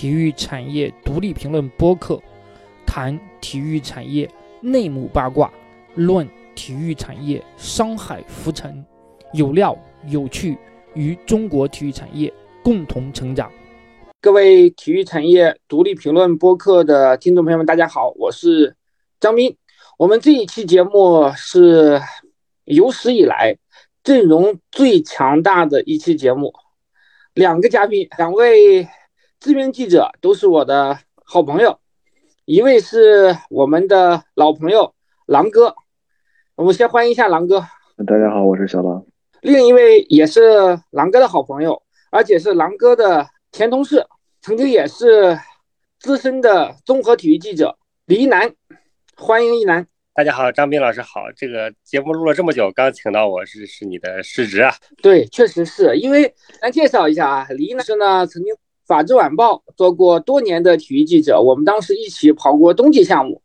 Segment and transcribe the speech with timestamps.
[0.00, 2.18] 体育产业独立评论播客，
[2.86, 4.26] 谈体育产业
[4.62, 5.52] 内幕八卦，
[5.94, 8.82] 论体育产业商海浮沉，
[9.34, 10.56] 有料有趣，
[10.94, 12.32] 与中国体育产业
[12.64, 13.52] 共同成长。
[14.22, 18.74] 各位体育产业独立评论播客的听众朋友们，大家好，我是
[19.20, 19.54] 张斌。
[19.98, 22.00] 我们这一期节目是
[22.64, 23.54] 有史以来
[24.02, 26.54] 阵容最强大的一期节目，
[27.34, 28.88] 两个嘉宾，两位。
[29.40, 31.80] 知名记者都是我的好朋友，
[32.44, 35.74] 一位是我们的老朋友狼哥，
[36.56, 37.64] 我们先欢迎一下狼哥。
[38.06, 39.02] 大家好，我是小狼。
[39.40, 44.04] 另一位也是狼哥的好朋友，而且是狼哥的前同事，
[44.42, 45.38] 曾经也是
[45.98, 48.54] 资深的综合体育记者李一楠，
[49.16, 49.86] 欢迎一楠。
[50.12, 51.32] 大家好，张斌老师好。
[51.34, 54.74] 这个节目录了这么久，刚请到我是是你的失职啊？
[55.02, 58.54] 对，确实是因为咱介绍一下啊，李老师呢曾经。
[58.90, 63.40] 法制晚报做过多年的体育记者，我们当时一起跑过冬季项目，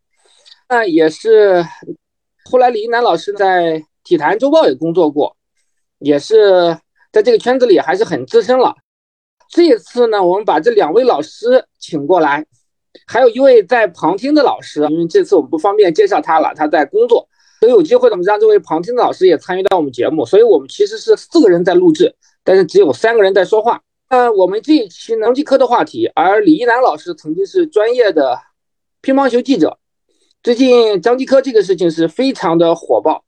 [0.67, 1.63] 那也是。
[2.49, 5.35] 后来李一楠老师在体坛周报也工作过，
[5.99, 6.77] 也是
[7.11, 8.75] 在这个圈子里还是很资深了。
[9.49, 12.45] 这一次呢，我们把这两位老师请过来，
[13.07, 17.27] 还有一位在旁听的老师，因为这次我们不方便介绍他了，他在工作。
[17.61, 20.25] 等有机会，我们让这位旁听的老师也参与到我们节目。
[20.25, 23.81] 所以我们其实是四个人在录制，但是只有三个人在说话。
[24.09, 28.39] 呃，我们这一期张继科的话题，而李一楠老师曾经是专业的
[29.01, 29.79] 乒乓球记者。
[30.43, 33.23] 最近张继科这个事情是非常的火爆，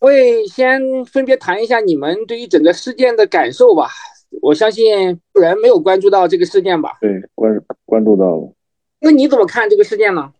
[0.00, 3.88] 会先分别谈一下你们对于整个事件的感受吧。
[4.42, 6.98] 我相信有人没有关注到这个事件吧？
[7.00, 8.52] 对，关关注到了。
[9.00, 10.32] 那你怎么看这个事件呢？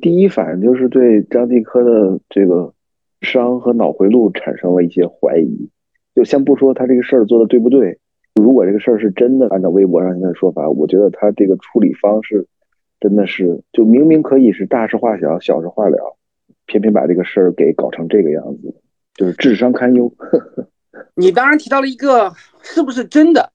[0.00, 2.72] 第一反应就是对张继科的这个
[3.20, 5.68] 伤和脑回路产生了一些怀疑。
[6.14, 7.98] 就先不说他这个事儿做的对不对。
[8.36, 12.46] 如果这个事儿是真的，按照微博上现在说法，我觉得他这个处理方式
[13.00, 16.16] 真的是，就明明可以是大事化小，小事化了，
[16.66, 18.74] 偏偏把这个事儿给搞成这个样子，
[19.14, 20.12] 就是智商堪忧。
[21.16, 22.32] 你当然提到了一个
[22.62, 23.52] 是不是真的，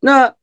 [0.00, 0.34] 那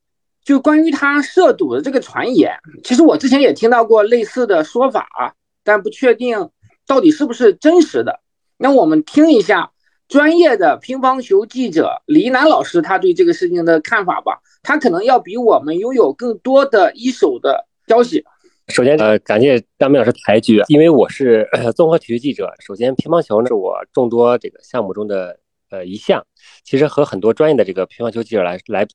[0.43, 2.51] 就关于他涉赌的这个传言，
[2.83, 5.35] 其实我之前也听到过类似的说法，
[5.65, 6.49] 但不确定
[6.87, 8.21] 到底是不是真实的。
[8.57, 9.70] 那我们听一下。
[10.11, 18.21] 专业的乒乓球记者李楠老师，他对这个事情的看法吧，他可能要比我们拥有更多的一手的消息。
[18.67, 22.53] 首先，呃，感谢张明老师抬举，因为我是综合体育记者。
[22.59, 25.39] 首先，乒乓球呢是我众多这个项目中的
[25.69, 26.21] 呃一项，
[26.65, 28.85] 其实和很多专业的这个乒乓球记者来来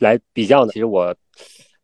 [0.00, 1.14] 来比较呢，其实我。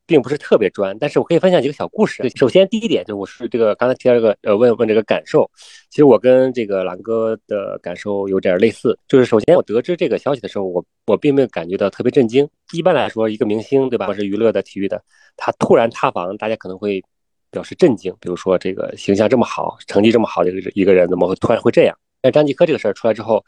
[0.07, 2.23] 并不是特别专，但是我可以分享几个小故事。
[2.37, 5.51] 首先，第一点就是我是这个刚才提到这个呃问问这个感受，
[5.91, 8.97] 其实我跟这个狼哥的感受有点类似。
[9.09, 12.49] 就是首先我得知这个消息的时候，我我并没有感觉到特别震惊。
[12.73, 15.03] 一般来说，一个明星对吧，或是娱乐的、体育的，
[15.37, 17.03] 他突然塌房，大家可能会
[17.51, 18.15] 表示震惊。
[18.21, 21.97] 比如说这个形象这么好、成绩这么好的一个一个人，怎么会突然会这样？
[22.23, 23.45] 但张继科这个事儿出来之后。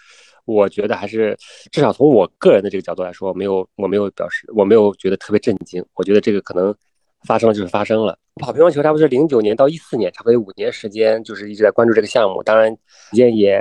[0.49, 1.37] 我觉得还是
[1.71, 5.85] 至少从我个人的这个角度来说，没有我没有表示我没有觉得特别震惊。
[5.93, 6.75] 我觉得这个可能
[7.27, 8.19] 发生了就是发生了。
[8.37, 12.43] 跑乒乓球差不多是零九年到一四年，差不多有五年时间，就是一直在关注这个项目。
[12.43, 12.71] 当然，
[13.11, 13.61] 时间也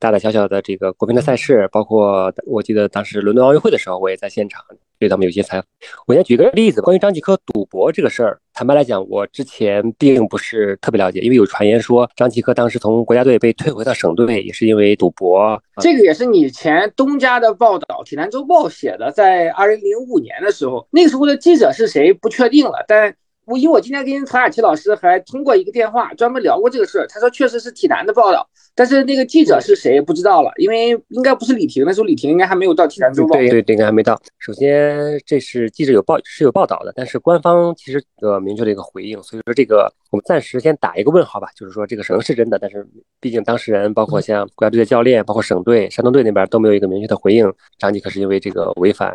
[0.00, 4.64] 大大小小的这个国乒的赛事，包括我记得当时伦敦奥运会的时候，我也在现场。
[4.98, 5.66] 对他们有些采访，
[6.06, 15.58] 我先举个例子，关于张继科赌博这个事儿，坦白来讲，我之前并不是特别了解，因为有传言说张继科当时从国家队被退回到省队，也是因为赌博。
[15.80, 23.14] 这个也是你前东家的报道，《体坛周报》写的，在二零零五年的时候，那个时候的记者是谁不确定了，但。
[23.46, 33.36] 我因为我今天跟曹雅琪老师还通过一个电话专门聊过这个事儿，他说确实是体坛的报道，但是那个记者是谁不知道了，因为应该不是李婷，那时候李婷应该还没有到体坛周报。
[33.36, 34.20] 对对，应该还没到。
[34.38, 42.86] 首先这是记者有报是有报道的，但是官方其实呃明确的一个回应，所以说这个我们暂时先打一个问号吧，就是说这个可能是真的，但是
[43.20, 49.14] 毕竟当事人包括像国家队的教练，包括省队、山东队那边都没有一个明确的回应，张继科是因为这个违反。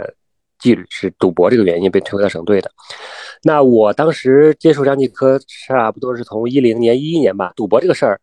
[0.57, 2.71] 纪律是赌博这个原因被退回到省队的。
[3.43, 5.37] 那我当时接触张继科
[5.67, 7.51] 差不多是从一零年、一一年吧。
[7.57, 8.21] 赌博这个事儿，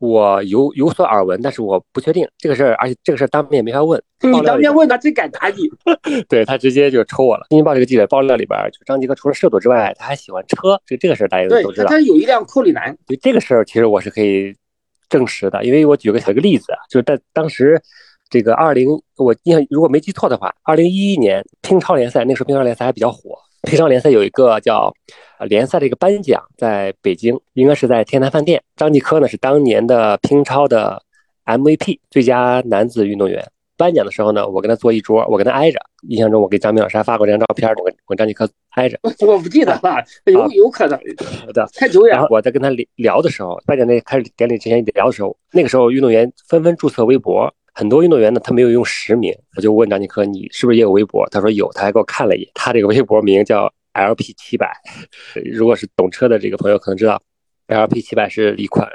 [0.00, 4.02] 我有有所耳闻，但是我不确定这个事儿，而且这个事儿当面没法问。
[4.20, 5.68] 你当面问他，真敢打你？
[6.28, 7.46] 对他直接就抽我了。
[7.50, 10.80] 新京报这个记者爆料里边，就张继科除了涉赌之外，他还喜欢车。
[10.84, 11.88] 这这个事儿大家都知道。
[11.88, 12.96] 他有一辆库里南。
[13.06, 14.52] 对这个事儿，其实我是可以
[15.08, 17.80] 证实的，因为我举个小个例子啊，就是在当时。
[18.32, 24.92] 这个二零，我印象如果没记错的话，二零一一年乒超联赛那时候乒超联赛还比较火，乒超联赛有一个叫
[25.38, 28.62] 呃联赛的一个颁奖，在北京，应该是在天坛饭店。
[28.76, 31.02] 张继科呢是当年的乒超的
[31.44, 33.46] MVP 最佳男子运动员，
[33.76, 35.78] 颁奖的时候呢，我跟他坐一桌，我跟他挨着。
[36.08, 38.98] 印象中我给张明老师还发过这张照片，我跟张继科挨着。
[39.26, 40.98] 我不记得了，有有可能
[41.52, 42.16] 的，太久远。
[42.16, 51.28] 然后我在跟他聊聊的时候，颁奖那开始典礼之前聊的时候，那个时候运动员纷纷注册微博，很多运动员呢他没有用实名，我就问张继科你是不是也有微博？
[51.30, 54.72] 他说有，他还给我看了一眼，他这个微博名叫 LP 七百。
[55.52, 57.22] 如果是懂车的这个朋友可能知道
[57.68, 58.88] ，LP 七百是一款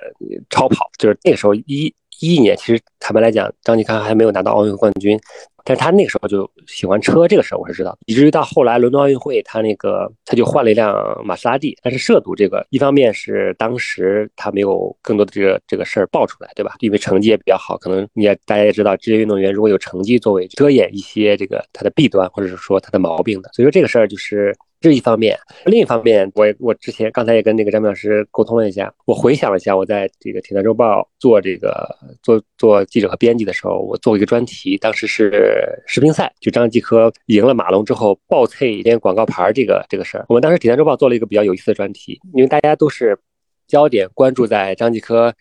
[0.50, 1.94] 超跑，就是那个时候一。
[2.22, 5.20] 一年，其实坦白来讲，张继科还没有拿到奥运冠军，
[5.66, 7.98] 但是他那个时候就喜欢车，这个事儿我是知道。
[8.06, 10.96] 以至于到后来伦敦奥运会，他那个他就换了一辆
[11.26, 11.76] 玛莎拉蒂。
[11.82, 16.76] 但是涉赌这个，一方面是当时他没有更多的这个这个事儿爆出来，对吧？
[16.80, 24.56] 因为成绩也比较好，可能你也大家也知道，职业运动员如果有成绩作为遮掩一些这个他的弊端，或者是说他的毛病的，所以说这个事儿就是。
[24.86, 25.36] 这一方面，
[25.66, 31.90] 另一方面，我我之前刚才也跟那个张明老师沟通了一下，我回想了一下，我在这个《体坛周报》做这个
[32.22, 43.18] 做做记者和编辑的时候，我做了一个专题，当时是世乒赛，就张继科赢了马龙之后爆脆一点广告牌这个这个事儿，我们当时《体坛周报》做了一个比较有意思的专题，因为大家都是
[43.68, 45.34] 焦点关注在张继科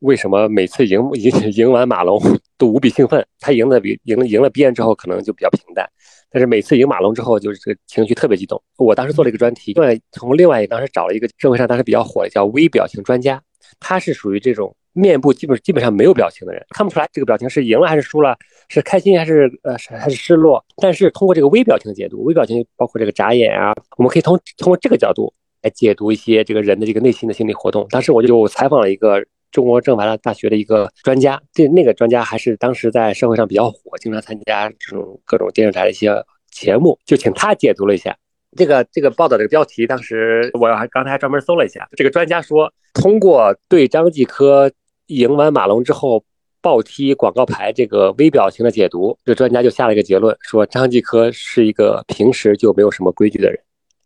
[0.00, 2.20] 为什么每次赢赢赢完马龙
[2.56, 5.88] 都无比兴奋，他赢的比赢赢了别人之后可能就比较平淡。
[6.30, 8.62] 但是每次赢马龙之后，就是这个情绪特别激动。
[8.76, 13.42] 我当时做了一个专题，另外从另外一个当时找了一个社会上当时比较火的叫微表情专家，
[13.80, 18.36] 他是属于这种面部基本基本上没有表情的人，看不出来这个表情是赢了还是输了，
[18.68, 20.64] 是开心还是呃是还是失落。
[20.76, 25.32] 但是通过这个微表情的解读，微表情包括这个眨眼啊，我们可以通通过这个角度
[25.62, 27.86] 来解读一些这个人的这个内心的心理活动。
[27.90, 29.24] 当时我就采访了一个。
[29.50, 36.14] 中国政法大学的一个专家，这那个专家还是当时在社会上比较火，经常参加这种各种电视台的一些
[36.50, 38.16] 节目，就请他解读了一下
[38.56, 39.86] 这个这个报道这个标题。
[39.86, 44.70] 当时我还刚才还专门搜了一下，这个专家说，通过对张继科
[45.06, 46.24] 赢完马龙之后
[46.60, 53.58] 暴踢广告牌这个微表情的解读，这专家就下了一个结论，说张继科是一个平时就没有什么规矩的人。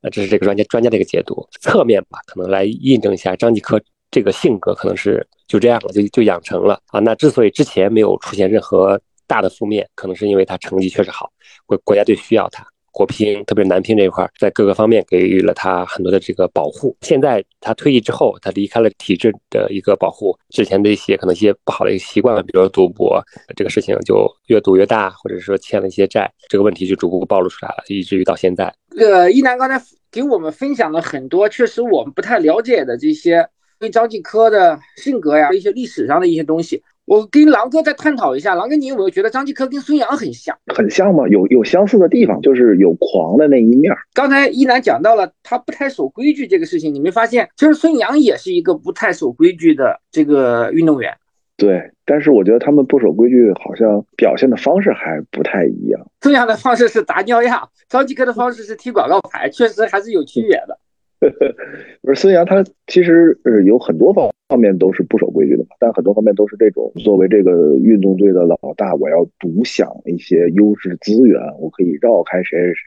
[0.03, 3.81] 啊，这是这个专家专家的一个解读，侧面吧，可能来印证一下张继科。
[4.12, 7.00] 这个性格可能是就这样了，就就养成了啊。
[7.00, 11.32] 那之所以之前没有出现任何大的负面，可能是因为他成绩确实好，
[11.67, 12.64] 国国家队需要他。
[12.94, 16.94] 国乒，特别是男乒这一块，在各个方面给予了他很多的这个保护。
[17.00, 23.19] 现在他退役之后，他离开了体制的一个保护，之前的一些可能一些不好的一个习惯，比如说赌博
[23.56, 28.70] 这个事情就越赌越大，或者说欠了一些债，这个问题就逐步暴露出来了，以至于到现在。
[28.99, 33.49] 呃，一楠刚才给我们分享了很多，确实我们不太了解的这些。
[33.82, 38.55] 对张继科的性格呀，一些历史上的一些东西，我跟狼哥再探讨一下。
[38.55, 40.56] 狼哥，你有没有觉得张继科跟孙杨很像？
[40.73, 41.26] 很像吗？
[41.26, 43.93] 有有相似的地方，就是有狂的那一面。
[44.14, 51.12] 刚才一楠讲到了他不太守规矩这个事情，你没发现，其实孙杨也是一个不太守规矩的这个运动员。
[51.56, 56.00] 对，但是我觉得他们不守规矩，好像表现的方式还不太一样。
[56.20, 60.78] 孙杨的方式是砸尿样，张继科的方式是踢广告牌，确实还是有区别的。
[62.03, 72.83] 不是孙杨，他其实呃有很多方方面都是不守规矩的嘛，但很多方面都是这种作为这个运动队的老大，我要独享一些优质资源，我可以绕开谁谁谁，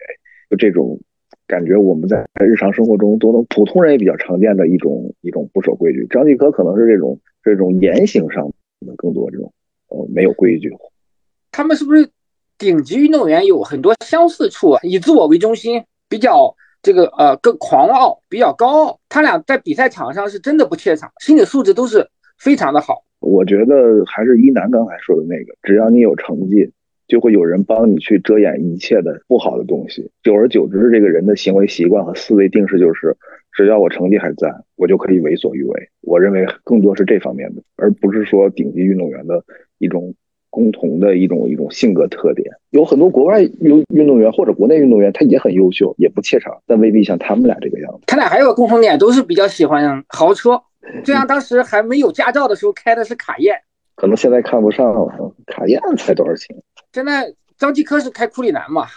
[0.50, 1.00] 就这种
[1.48, 6.06] 感觉，我们在日常生活中都能，普通人也比较常见的一种一种不守规矩。
[6.10, 8.46] 张继科可能是这种这种言行上
[8.82, 9.52] 可能更多这种
[9.88, 10.70] 呃没有规矩。
[11.52, 12.10] 他们是不是
[12.58, 14.80] 顶级运动员有很多相似处啊？
[14.84, 16.54] 以自我为中心，比较。
[16.86, 23.04] 这个呃更狂傲，比较高傲，他俩在比赛场上是真的不怯场，心理素质都是非常的好。
[23.22, 26.72] 我觉得还是一楠刚才说的那个，只要你有成绩，
[27.08, 30.12] 就会有人帮你去遮掩一切的不好的东西。
[30.22, 33.18] 久而久之，这个人的行为习惯和思维定式就是，
[33.54, 35.90] 只要我成绩还在，我就可以为所欲为。
[36.02, 39.44] 我认为更多是这方面的，而不是说顶级运动员的
[39.80, 40.14] 一种。
[40.56, 48.04] 共同的一种一种性格特点，有很多国外运运动员或者国内运动员，他也很优秀，也不怯场，但未必像他们俩这个样子。
[48.08, 50.62] 他俩还有个共同点，都是比较喜欢豪车。
[51.04, 53.54] 就像当时还没有驾照的时候开的是卡宴，
[53.96, 55.36] 可能现在看不上了。
[55.46, 56.56] 卡宴才多少钱？
[56.94, 58.88] 现在张继科是开库里南嘛？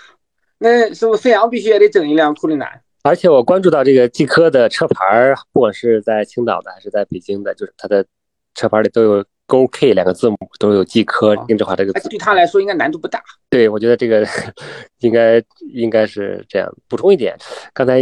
[0.58, 2.68] 那是不是孙杨必须也得整一辆库里南？
[3.02, 8.06] 而且我关注到这个继科的车牌，不管是在青岛的还是在北京的，就是他的
[8.54, 9.24] 车牌里都有。
[9.48, 13.20] 勾 K 两个字母都有季科定制化，这个对他来说应该难度不大。
[13.48, 14.24] 对，我觉得这个
[15.00, 16.72] 应该应该是这样。
[16.86, 17.34] 补充一点，
[17.72, 18.00] 刚才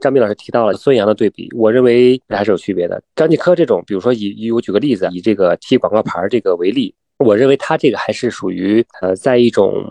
[0.00, 3.02] 张斌老师提到了孙杨的对比，我认为还是有区别的。
[3.16, 9.84] 张继科这种，比如说以以我举个例子，以这个踢广告牌这个为例，我认为他这个还是属于呃，在一种。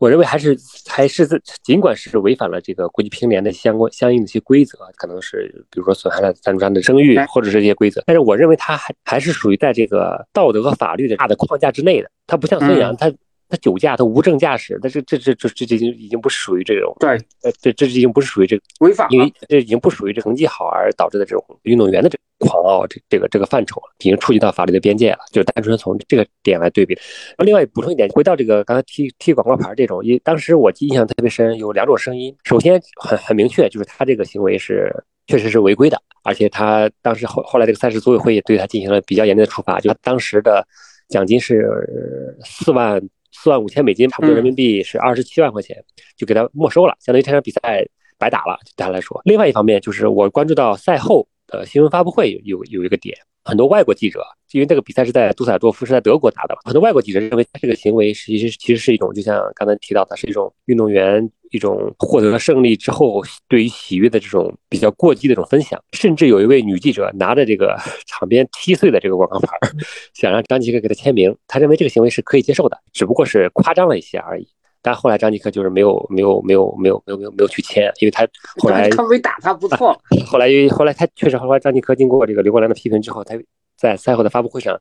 [0.00, 0.56] 我认为还是
[0.88, 12.10] 还是在，尽管是违反了这个国际乒联的相关相应的一些规则，可能是比如说损害了赞助商的声誉，或者是这些规则，但是我认为他还还是属于在这个道德和法律的大的框架之内的。
[12.26, 13.12] 他不像孙杨，他
[13.46, 17.10] 他酒驾，他无证驾驶，但是这这这这这已经已经不属于这种对，
[17.42, 25.18] 呃，这这已经不是属于这个违法，因为这已经不属于这成绩好而导致的这种运动员的这狂傲这这个这个范畴了，已经触及到法律的边界了。
[25.30, 26.94] 就单纯从这个点来对比。
[26.94, 32.34] 然后另外补充一点，回到这个刚才踢踢广告牌这种，因当时我印象特别深，有两种声音。
[32.44, 34.92] 首先很很明确，就是他这个行为是
[35.26, 40.66] 确实是违规的，而且他当时后后来这个赛事组委会也对他进行了比较严厉的处罚，就当时的
[41.08, 43.00] 奖金是四万。
[43.32, 45.76] 四万五千美金，差不多人民币是二十七万块钱，
[46.16, 47.86] 就给他没收了，相当于这场比赛
[48.18, 49.22] 白打了，对他来说。
[49.24, 61.30] 另外一方面就是我关注到赛后呃新闻发布会有有一个点，很多外国记者，因为这个比赛是在杜塞尔多夫，是在德国打的，很多外国记者认为他这个行为其实其实是一种，就像刚才提到的，是一种运动员。
[61.52, 67.76] 一种获得了胜利之后对于喜悦的这种比较过激的这种分享，甚至有一位女记者拿着这个
[68.06, 69.58] 场边踢碎的这个广告牌，
[70.14, 71.36] 想让张继科给他签名。
[71.48, 74.46] 他认为这个行为是可以接受的，只不过是夸张了一些而已。
[74.82, 78.26] 但后来张继科就是没有没有没有没有没有没有没有去签，因为他
[78.58, 79.98] 后来他没打他不错。
[80.26, 83.34] 后来因为后来他确实后来张继科经过这个刘国梁的批评之后，他
[83.76, 84.78] 在赛后的发布会上。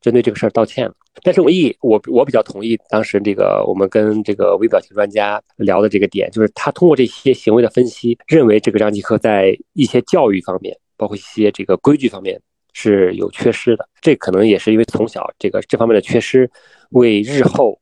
[0.00, 0.92] 针对这个事儿道歉了，
[1.22, 12.36] 但是我意我我比较同意当时这个我们跟这个微表情专家聊的这个点，就是他通过这些行为的分析，认为这个张继科在一些教育方面，包括一些这个规矩方面
[12.72, 13.88] 是有缺失的。
[14.00, 16.50] 这可能也是因为从小这个这方面的缺失，
[16.90, 17.78] 为日后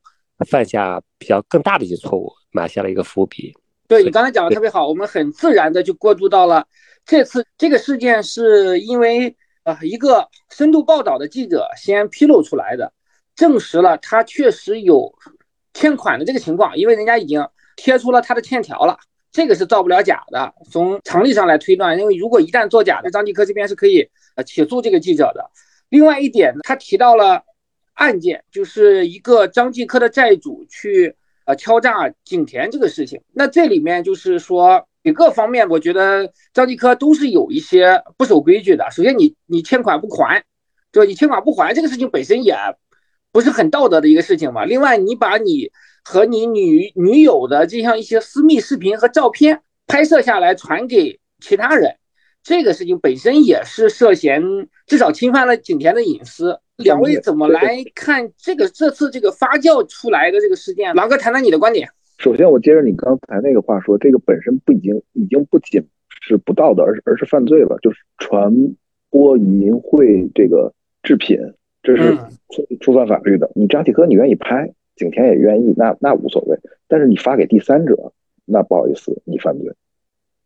[0.46, 3.52] 犯下比较更大的一些错误埋下了一个伏笔。
[3.88, 6.66] 对你刚才讲的特别好，我们很自然的就过渡到了
[7.04, 9.36] 这次这个事件，是因为。
[9.62, 12.90] 啊，一个深度报道的记者先披露出来的，
[13.36, 15.12] 证实了他确实有
[15.74, 18.96] 欠款的这个情况，因为人家已经贴出了他的欠条了，
[19.30, 20.54] 这个是造不了假的。
[20.70, 25.50] 从常理上来推断，因为如果一旦作假，那张继科这边是可以呃起诉这个记者的。
[25.90, 27.44] 另外一点，他提到了
[28.00, 31.14] 案件，就是一个张继科的债主去
[31.44, 34.86] 呃敲诈景田这个事情，那这里面就是说。
[35.02, 38.86] 几个方面，我觉得张继科都是有一些不守规矩的。
[38.90, 40.44] 首先，你你欠款不还，
[40.92, 41.08] 对吧？
[41.08, 42.54] 你欠款不还这个事情本身也
[43.32, 44.66] 不是很道德的一个事情嘛。
[44.66, 45.72] 另外，你把你
[46.04, 51.96] 和你女女友的这样一些私密视频和照片拍摄下来传给其他人，
[52.42, 54.42] 这个事情本身也是涉嫌
[54.86, 56.60] 至少侵犯了景甜的隐私。
[56.80, 60.94] 两位怎么来看这个这次这个发酵出来的这个事件？
[60.94, 61.88] 狼哥谈谈你的观点。
[62.18, 65.82] 首先，我接着你刚才那个话说，这个本身不已经已经不仅
[66.22, 68.52] 是不道德，而是而是犯罪了，就是传
[69.08, 70.72] 播淫秽这个
[71.02, 71.38] 制品，
[71.82, 72.14] 这是
[72.50, 73.50] 触触犯法律的。
[73.54, 76.58] 你张继科你愿意拍，景甜也愿意，那那无所谓。
[76.88, 78.12] 但是你发给第三者，
[78.44, 79.72] 那不好意思，你犯罪，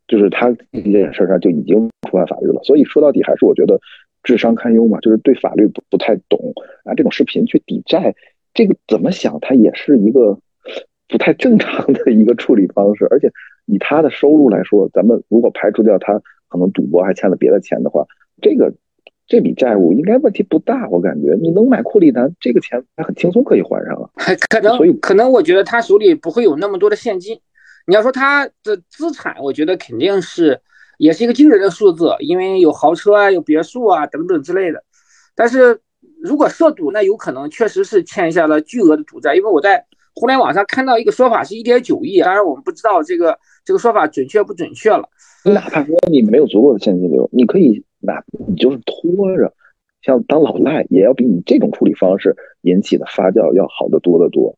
[0.06, 2.62] 就是他这件事上就已经触犯法律了。
[2.62, 3.80] 所以说到底还是我觉得
[4.24, 6.52] 智商堪忧嘛，就是对法律不不太懂
[6.84, 6.92] 啊。
[6.94, 8.12] 这种视频去抵债，
[8.52, 10.36] 这个怎么想，它也是一个。
[11.06, 13.30] 不太正常的一个处理方式，而且
[13.66, 18.06] 以他的收入来说，咱们如果排除掉他可能赌博还欠了别的钱的话，
[18.40, 18.74] 这个
[19.26, 20.88] 这笔债务应该问题不大。
[20.88, 24.08] 我感觉你能买库里南，这个钱还很轻松可以还上啊。
[24.48, 27.38] 可能，所以可能我觉得他手里不会有那么多的现金。
[27.86, 30.58] 你要说他的资产，我觉得肯定是
[30.98, 34.82] 也是一个惊人的数字，因为有豪车啊，有别墅啊等等之类的。
[35.34, 35.80] 但是
[36.22, 39.84] 如果涉赌，那有可能确实是欠下了巨额的赌债，因为我在。
[40.16, 45.08] 互联网上看到一个说法是一点九亿，当然我们不知道这个这个说法准确不准确了。
[45.44, 49.52] 哪怕说你没有足够的现金流，你可以哪你就是拖着，
[50.02, 54.54] 像当老赖也要比你这种处理方式引起的发酵要好得多得多。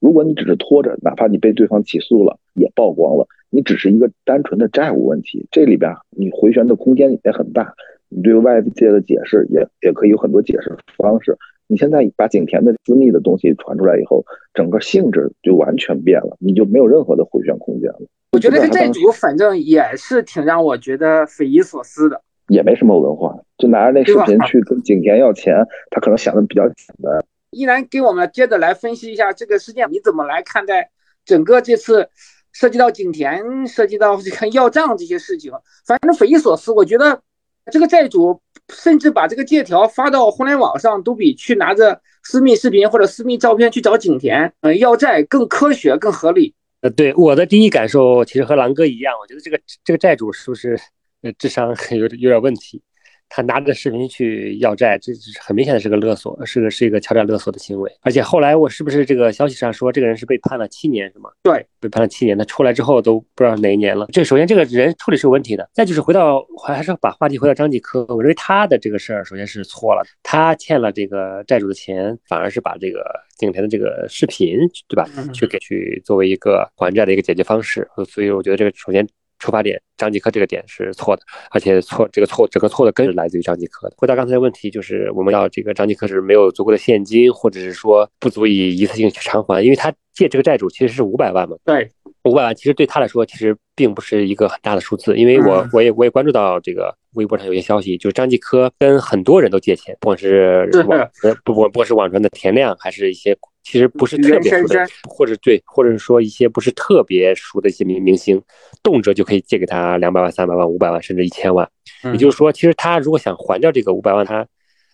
[0.00, 7.74] 如果你只是拖着，哪怕你被对方起诉了也曝光了，你只是一个单纯的债务问题，这里边你回旋的空间也很大，
[8.08, 11.36] 你对外界的解释也也可以有很多解释方式。
[11.70, 14.24] 你现在把景甜的私密的东西传出来以后，
[14.54, 18.00] 整个性质就完全变了，你就没有任何的回旋空间了。
[18.32, 25.56] 我觉得这债主反正也是挺让我觉得匪夷所思的，也没什么文化，就拿着那视频去跟景甜要钱，
[25.90, 27.22] 他可能想的比较简单。
[27.50, 30.90] 依然给我们接着来分析一下这个事件，你怎么来看待
[31.24, 32.08] 整个这次
[32.52, 35.52] 涉及到景甜、涉及到这个要账这些事情？
[35.86, 37.22] 反正匪夷所思，我觉得。
[37.70, 38.40] 这个债主
[38.72, 46.54] 甚至把这个借条发到互联网上，都比去拿着私密视频或者私密照片去找景甜，嗯，要债更科学、更合理。
[46.80, 50.80] 呃，对我的第一感受，其实和狼哥一样，我觉得这个这个债主是不是
[51.20, 52.80] 呃智商 有点有点问题？
[53.28, 57.90] 他拿着视频去要债，这很明显的是个勒索，是个是一个敲诈勒索的行为。
[58.00, 61.30] 而且后来我是不是这个消息上说这个人是被判了七年是吗？
[61.42, 64.06] 对，被判了七年，他出来之后都不知道哪一年了。
[64.12, 65.68] 这首先这个人处理是有问题的。
[65.74, 73.04] 再就是回到还是把话题回到张继科，我认为他的这个事儿首先是错了，他欠了这个债主的钱，反而是把这个
[73.36, 74.58] 景甜的这个视频
[74.88, 77.86] 对吧，去给去作为一个还债的一个解决方式。
[78.08, 79.06] 所以我觉得这个首先。
[79.38, 83.94] 出发点，张继科这个点是错的，而且错这个错整个错的根是来自于张继科的。
[83.96, 91.56] 回答刚才的问题，就是我们要这个张继科是没有足够的现金，或者是说不足以一次性去偿还，因为他借这个债主其实是五百万嘛。
[91.64, 91.88] 对，
[92.24, 101.10] 五百万其实对他来说其实并不是一个很大的数字，因为我我也我也关注到这个微博上有些消息，就是张继科跟很多人都借钱，不管是网
[101.44, 103.36] 不不不管是网传的田亮，还是一些。
[103.70, 108.42] 其实不是特别熟的，或者对，或者是说一些不是特别熟的一些明明星，
[108.82, 111.70] 动辄就可以借给他两百万、三百万、五百万，甚至一千万。
[112.04, 114.46] 也就是说，其实他如果想还掉这个五百万，他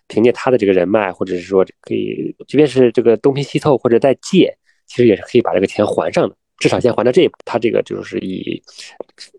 [0.09, 4.53] 凭借他的这个人脉，或者是说可以，即便是这个东拼西凑或者再借，
[4.89, 6.35] 其实也是可以把这个钱还上的。
[6.59, 7.35] 至少先还到这一步。
[7.45, 8.61] 他这个就是以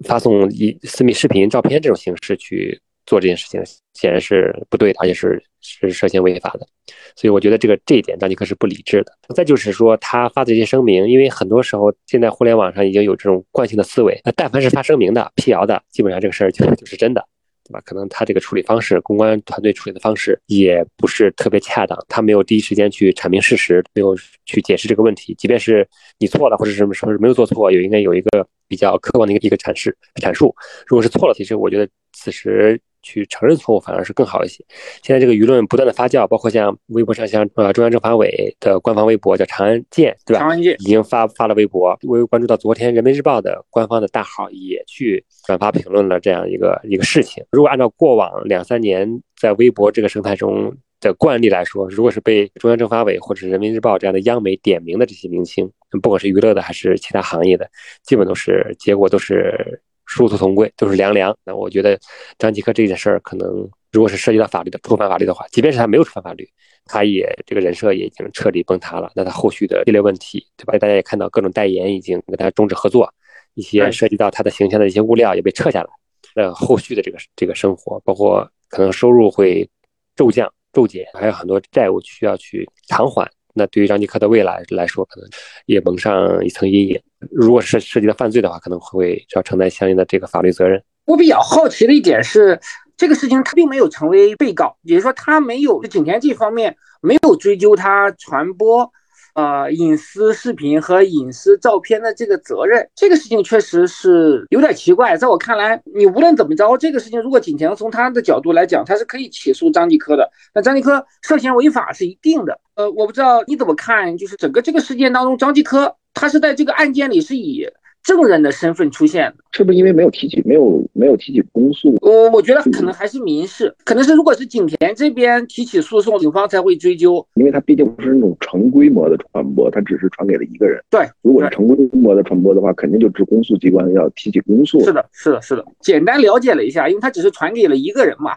[0.05, 2.79] 发送以私密视频、照片这种形式去。
[3.05, 3.61] 做这件事情
[3.93, 6.67] 显然是不对的，而且是是涉嫌违法的，
[7.15, 9.11] 所以我觉得这个这一点张继科是不理智的。
[9.33, 17.25] 再就是说他发的这些声明，因为很多时候现在互联网上已经有这种惯性的思维，那但凡是发声明的、辟谣的，基本上这个事儿就就是真的，
[17.63, 17.81] 对吧？
[17.85, 25.33] 可能他这个处理方式，公关团队处理的方式也不是特别恰当，他没有第一时间去阐明事实，没有去解释这个问题。
[25.35, 25.87] 即便是
[26.19, 30.53] 你错了，或者什么时候没有做错，也应该有一个比较客观的一个一个阐释阐述。
[30.85, 32.79] 如果是错了，其实我觉得此时。
[33.05, 34.65] 去承认错误反而是更好一些。
[35.03, 40.39] 现在这个舆论不断的发酵，包括像微博上，像呃中央政法委的官方微博叫长安健，对吧？
[40.39, 47.45] 长安健已经发发了微博，我关注到昨天人民日报的官方的大号也去转发评论了这样一个一个事情。
[47.51, 55.71] 如果按照过往两三年在微博这个生态中的惯例来说，如果是被中央政法委或者人民日报这样的央媒点名的这些明星，
[56.01, 57.69] 不管是娱乐的还是其他行业的，
[58.03, 59.79] 基本都是结果都是。
[60.15, 61.37] 殊途同归，都是凉凉。
[61.43, 61.99] 那我觉得
[62.37, 66.47] 张继科这件事儿，可能如果是涉及到法律的触犯法律的话，即便是他没有触犯法律，
[66.85, 69.11] 他也这个人设也已经彻底崩塌了。
[69.13, 70.77] 那他后续的系列问题，对吧？
[70.79, 73.13] 大家也看到各种代言已经跟他终止合作，
[73.55, 75.89] 一些涉及到他的形象的一些物料也被撤下来。
[76.33, 79.69] 那后续的这个这个生活，包括可能收入会
[80.15, 83.29] 骤降骤减，还有很多债务需要去偿还。
[83.55, 85.29] 那对于张继科的未来来说，可能
[85.65, 87.01] 也蒙上一层阴影。
[87.31, 90.83] 如果是涉及到犯罪的话，可能会要承担相应的这个法律责任。
[91.05, 92.59] 我比较好奇的一点是，
[92.97, 98.91] 这个事情他并没有成为被告，也就是说，他没有景甜这方面没有追究他传播。
[99.35, 105.17] 呃，隐私视频和隐私照片的这个责任，这个事情确实是有点奇怪。
[105.17, 110.31] 在我看来，你无论怎么着，这个事情如果景甜从他的角度来讲，他是可以起诉张继科的。
[110.53, 112.57] 那张继科涉嫌违法是一定的。
[112.75, 117.67] 呃，我不知道你怎么看，就是整个这个事件当中，张继科他是在这个案件里是以。
[118.05, 121.97] 证人的身份出现，是不是因为没有提起，没有没有提起公诉？
[122.01, 127.25] 我我觉得可能还是民事，可能是如果是景田这边提起诉讼，警方才会追究。
[127.33, 130.79] 因为他毕竟不是那种成规模的传播，他只是传给了一个人。
[130.91, 134.79] 对，如果是成规模的传播的话，肯定就是公诉机关要提起公诉。
[134.85, 135.65] 是的，是的，是的。
[135.81, 138.33] 简单了解了一下，因为他只是传给了一个人嘛。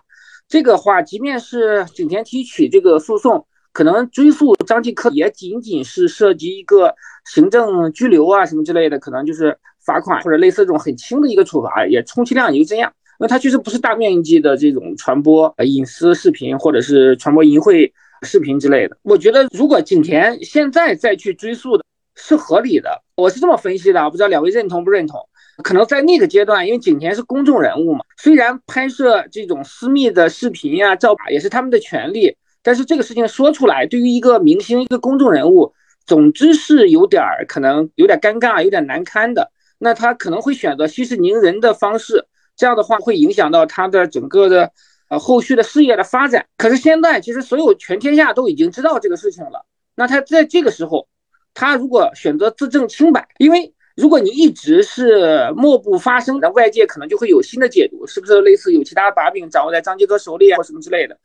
[0.49, 3.45] 这个话，即便是景田提起这个诉讼。
[3.79, 6.93] 可能追溯张继科也仅仅是涉及一个
[7.27, 12.93] 行政拘留啊什么之类的，可能就是罚款或者类似这种很轻的一个处罚，也充其量也就这样。
[13.21, 17.88] 那他确实不是大面积的这种传播隐私视频或者是传播淫秽
[18.23, 18.99] 视频之类的。
[19.05, 21.85] 我觉得如果景甜现在再去追溯的
[22.17, 25.21] 是合理的，我是这么分析的，不知道两位认同不认同？
[25.62, 32.37] 可能在那个阶段，因为景甜是公众人物嘛，虽然拍摄这种私密的视频呀、照也是他们的权利。
[32.62, 35.73] 但是这个事情说出来，对于一个明星、一个公众人物，
[36.07, 39.51] 总之是有点儿可能有点尴尬、有点难堪的。
[39.79, 44.73] 那他可能会选择息事宁人的方式，这样的话会影响到他的整个的
[45.09, 46.47] 呃后续的事业的发展。
[46.57, 51.07] 可是现在其实所有全天下都已经知道这个事情了，那他在这个时候，
[51.55, 61.16] 他如果选择自证清白，因为如果你一直是默不发声，那外界可能就会有新的解读，是不是类似有其他把柄掌握在张继科手里啊，或什么之类的。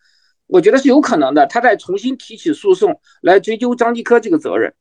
[0.48, 4.72] 我觉得是有可能的，他再重新提起诉讼来追究张继科这个责任。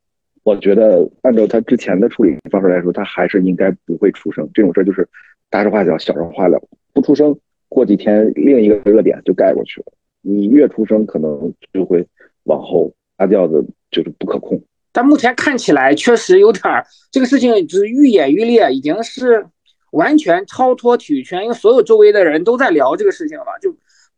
[0.43, 4.47] 我觉得按照他之前的处理方式来说，他还是应该不会出声。
[4.53, 5.09] 这种事就是
[5.49, 6.61] 大事化小，小事化了，
[6.93, 7.35] 不出声，
[7.69, 9.87] 过几天另一个热点就盖过去了。
[10.21, 12.05] 你越出声，可能就会
[12.43, 14.61] 往后发酵的，就是不可控。
[14.91, 19.47] 但目前看起来确实有点儿，这个事情就是愈演愈烈，已经是
[19.93, 23.73] 完全超脱体育圈，因为所有周围的人都在聊这个事情了，就。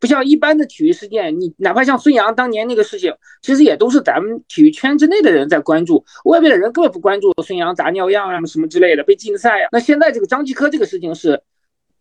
[0.05, 9.69] 不像一般的体育事件，你哪怕像孙杨当年那个事情，其实也都是咱们体育圈之内的人在关注，外面的人根本不关注孙杨砸尿样啊什么之类的被禁赛啊。
[9.71, 11.41] 那现在这个张继科这个事情是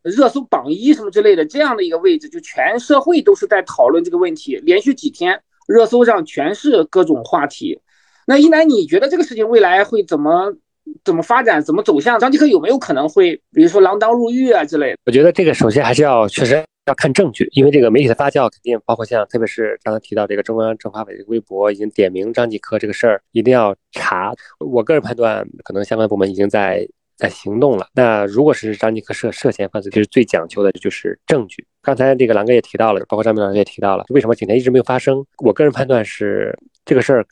[0.02, 7.80] 热搜榜一什么之类的这样的一个位置，就全社会都是在讨论这个问题，连续几天热搜上全是各种话题。
[8.26, 10.54] 那一楠，你觉得这个事情未来会怎么
[11.02, 12.20] 怎么发展，怎么走向？
[12.20, 14.98] 张继科有没有可能会，比如说锒铛入狱啊之类的？
[15.06, 24.34] 我觉得这个首先还是要确实要看证据，因为这个媒体的发酵肯定包括像，特别是刚才提到这个中央政法委的微博已经点名张继科这个事儿，一定要查。
[24.58, 27.88] 我个人判断，可能相关部门已经在在行动了。
[27.94, 31.66] 那如果是张继科涉涉嫌犯罪，其实最讲究的就是证据。
[31.82, 35.24] 刚才这个狼哥也提到了，包括张明老师也提到了，为什么景甜一直没有发声？
[35.42, 37.26] 我个人判断是这个事儿。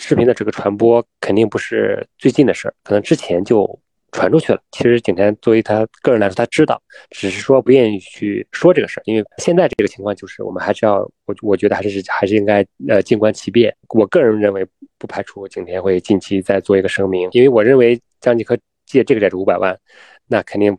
[0.00, 3.76] 视频的这个传播肯定不是最近的事儿，可能之前就
[4.12, 4.60] 传出去了。
[4.70, 9.02] 其实景甜作为他个人来说，他知道，只是说不愿意去说这个事儿。
[9.06, 13.74] 因为现在这个情况就是，我们还是要我我觉得还是还是应该呃静观其变。
[13.94, 14.66] 我个人认为，
[14.98, 19.78] 不排除景甜会近期再做一个声明，因为我认为张继科借这个债主五百万，
[20.26, 20.76] 那肯定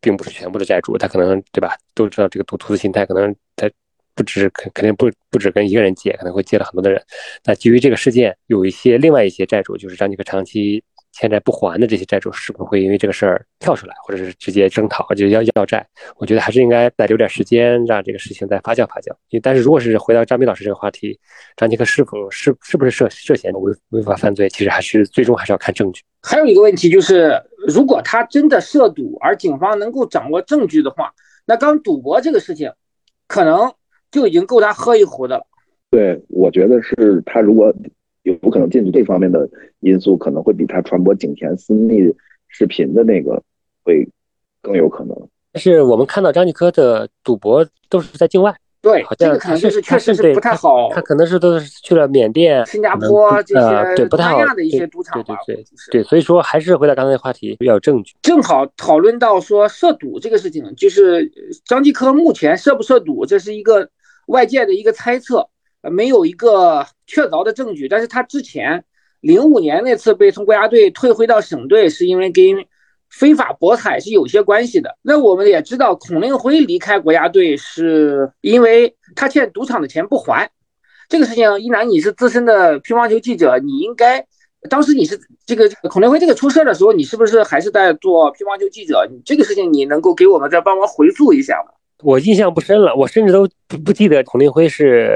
[0.00, 1.76] 并不是全部的债主，他可能对吧？
[1.94, 3.70] 都知道这个赌徒的心态，可能他。
[4.14, 7.02] 不止肯肯定不不止跟一个人借，可能会借了很多的人。
[7.44, 15.86] 那基于这个事件，有一些另外一些债主，就是张继科长期欠债不还的这些债主，是不是会因为这个事儿跳出来，或者是直接征讨，就要要债？
[16.16, 19.10] 我觉得还是应该再留点时间，让这个事情再发酵发酵。
[19.28, 21.18] 因为但是如果是回到张斌老师这个话题，
[21.56, 26.02] 张杰克是否是是不是涉涉嫌违违法犯罪，其实还是最终还是要看证据。
[26.22, 31.12] 还有一个问题就是，如果他真的涉赌，而警方能够掌握证据的话，
[31.46, 32.72] 那刚赌博这个事情，
[33.28, 33.72] 可能。
[34.12, 35.46] 就已经够他喝一壶的了。
[35.90, 37.74] 对，我觉得是他如果
[38.22, 39.48] 有可能进去这方面的
[39.80, 42.00] 因素，可能会比他传播景甜私密
[42.48, 43.42] 视频的那个
[43.84, 44.08] 会
[44.60, 45.16] 更有可能。
[45.52, 50.88] 但是我们看到张继科的赌博都是在境外，对，这个可能就是确实是不太好。
[50.92, 55.36] 他可能是都是去了缅甸、新加坡这些对不太好的一些赌场吧。
[55.46, 58.14] 对对对对，所以说还是回到刚才的话题，要有证据。
[58.22, 61.30] 正好讨论到说涉赌这个事情，就是
[61.64, 63.88] 张继科目前涉不涉赌，这是一个。
[64.26, 65.48] 外界的一个猜测，
[65.82, 67.88] 呃，没有一个确凿的证据。
[67.88, 68.84] 但是他之前
[69.20, 72.42] 零五年那次被从国家队退回到省队，是因为跟
[73.10, 74.96] 非法博彩是有些关系的。
[75.02, 80.50] 那我们也知道，孔令辉离开国家队是因为他欠赌场的钱不还。
[81.10, 84.26] 这个事情，一楠，你是资深的乒乓球记者，你应该
[84.70, 89.06] 当时你是这个孔令辉这个出事的时候，你是不是还是在做乒乓球记者？
[89.10, 91.72] 你这个事情你能够给我们再帮忙回溯一下吗？
[92.02, 95.08] 我印象不深了，我甚至都不不记得孔令辉是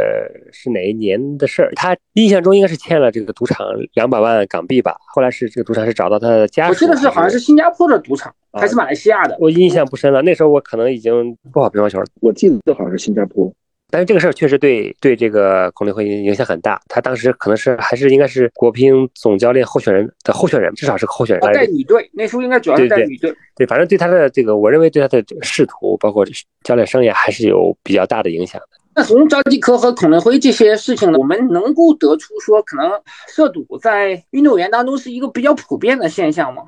[0.52, 1.72] 是哪一年的事儿。
[1.74, 4.96] 他印象中应该是欠了这个赌场两百万港币吧。
[5.14, 9.36] 后来是这个赌场是找到他的家属，我记得是好像是新加坡的赌场还是马来西亚的。
[9.40, 12.06] 我印象不深了，那时候我可能已经不好乒乓球了。
[12.20, 13.52] 我记得好像是新加坡。
[13.88, 16.80] 但是这个事儿确实对对这个孔令辉影响很大。
[16.88, 21.52] 他当时可能是还是应该是国乒总教练候选人的候选人，至少是个候选人。
[21.52, 23.32] 带女队，那时候应该主要是带女队。
[23.54, 26.26] 对，反正对他的这个，我认为对他的仕途，包括
[26.64, 28.68] 教练生涯，还是有比较大的影响的。
[28.94, 32.90] 那从张继科和孔令辉这些事情呢，我们能够得出说，可能
[33.28, 36.64] 涉赌在运动员当中是一个比较普遍的现象吗？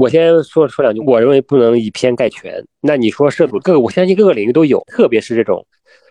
[0.00, 2.64] 我先说说两句，我认为不能以偏概全。
[2.80, 5.64] 那你说涉赌，各个我相信各个领域都有，特别是这种。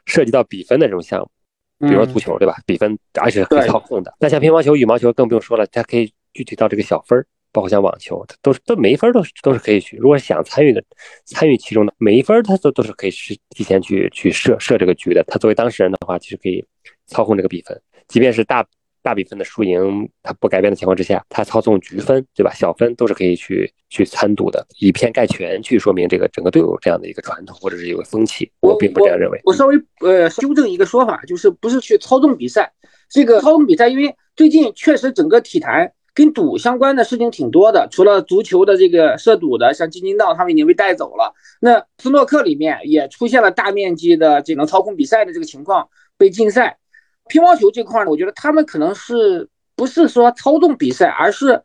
[0.05, 2.55] 涉及到比分的这种项目，比如说足球，对吧？
[2.65, 4.13] 比分而且可以操控的。
[4.19, 9.97] 那像乒乓球、羽毛球更不用说了，它可以具体到这个小分儿，包括像网球，它都是都每一分都是都是可以去。
[9.97, 10.83] 如果想参与的，
[11.25, 15.23] 参与其中的每一分，它都都是可以去提前去去设设这个局的。
[15.27, 16.63] 他作为当事人的话，其实可以
[17.07, 18.65] 操控这个比分，即便是大。
[19.05, 22.51] 大比分的输赢，它不改变的情况之下，它操纵局分，对吧？
[22.55, 29.39] 小分都是可以去去参赌的，以偏概全去说明这个整个队伍这样的一个传统或者是有个风气，我并不这样认为。
[29.43, 32.73] 我稍微呃纠正一个说法，就是不是去操纵比赛，
[33.07, 46.79] 这个操纵比赛，因为最近确实整个体坛跟赌相关的事情挺多的，除了足球的这个涉赌的，像金金道他们已经被带走了，那斯诺克里面也出现了大面积的这种操控比赛的这个情况，被禁赛。
[47.27, 51.61] 乒乓球这块呢，我觉得他们可能是不是说操纵比赛，而是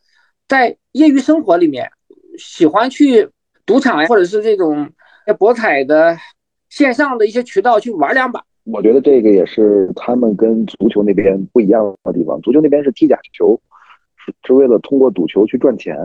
[0.49, 1.90] 在业余生活里面
[2.38, 3.29] 喜欢去
[3.66, 4.90] 赌场呀，或者是这种
[5.38, 6.16] 博彩的
[6.68, 8.42] 线上的一些渠道去玩两把。
[8.64, 12.40] 我觉得这个也是他们跟足球那边不一样的地方。
[12.40, 13.59] 足球那边是踢假球，
[14.16, 15.96] 是是为了通过赌球去赚钱。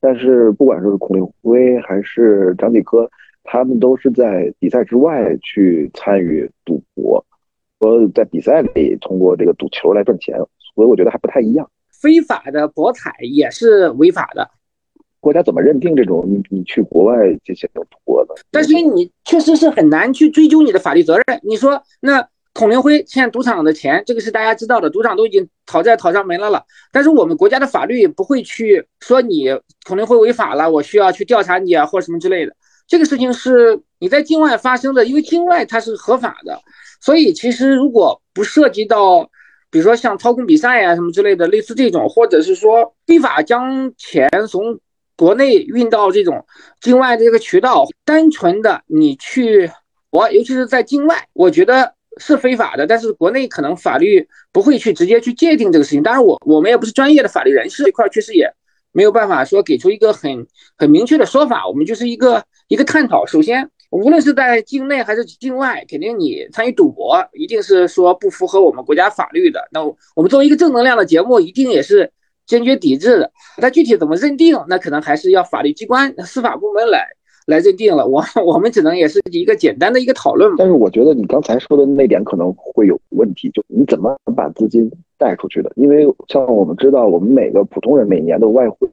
[0.00, 3.10] 但是不管是孔令辉还是张继科，
[3.42, 7.24] 他们都是在比赛之外去参与赌博。
[7.84, 10.34] 说在比赛里通过这个赌球来赚钱，
[10.74, 11.70] 所以我觉得还不太一样。
[11.92, 14.48] 非法的博彩也是违法的，
[15.20, 18.34] 国家怎么认定这种你你去国外这些赌博的？
[18.50, 21.40] 但是你确实是很难去追究你的法律责任。
[21.42, 26.64] 你说那孔令辉欠赌场的钱，这个是大家知道的，赌场都已经讨债讨上门来了。
[26.90, 29.48] 但是我们国家的法律不会去说你
[29.86, 32.54] 孔令辉违法了，我需要去调查你啊，或什么之类的。
[32.86, 36.60] 这个事情是你在境外发生的，因为境外它是合法的，
[37.04, 39.28] 所以其实如果不涉及到，
[39.70, 44.80] 比如说像操控比赛呀什么之类的，类似这种，或者是说非法将钱从
[45.14, 46.46] 国内运到这种
[46.80, 49.70] 境外的这个渠道，单纯的你去
[50.08, 52.86] 我，尤其是在境外，我觉得是非法的。
[52.86, 56.02] 但是国内可能法律不会去直接去界定这个事情。
[56.02, 58.50] 当然，我我们也不是专业的法律人士，这块确实也
[58.92, 60.46] 没有办法说给出一个很
[60.78, 61.68] 很明确的说法。
[61.68, 62.42] 我们就是一个。
[62.68, 69.68] 一个探讨，首先，无论是在境内还是境外，肯定你参与赌博，一定是说不符合我们国家法律的。
[69.70, 69.84] 那
[70.16, 72.10] 我们作为一个正能量的节目，一定也是
[72.44, 73.30] 坚决抵制的。
[73.58, 77.06] 那具体怎么认定，那可能还是要法律机关、司法部门来。
[77.46, 80.50] 来认定了，我我们只能也是一个简单的一个讨论。
[80.56, 85.70] 但是我觉得你刚才说的那点可能会有问题，就你怎么把资金带出去的？
[85.76, 88.88] 因为像我们知道，我们每个普通人每年的外汇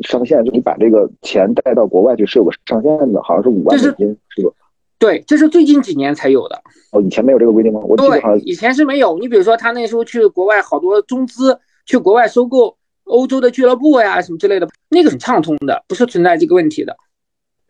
[0.00, 4.50] 上限，就你把这个钱带到国外去是有个上限的，好像是五万美金，是吧？
[4.98, 6.58] 对，这是最近几年才有的。
[6.92, 7.80] 哦，以前没有这个规定吗？
[7.84, 9.18] 我记得好像以前是没有。
[9.18, 16.96] 你比如说，他那时候去国外，好多中资去国外收购欧洲的俱乐部呀，什么之类的，那个很畅通的，不是存在这个问题的。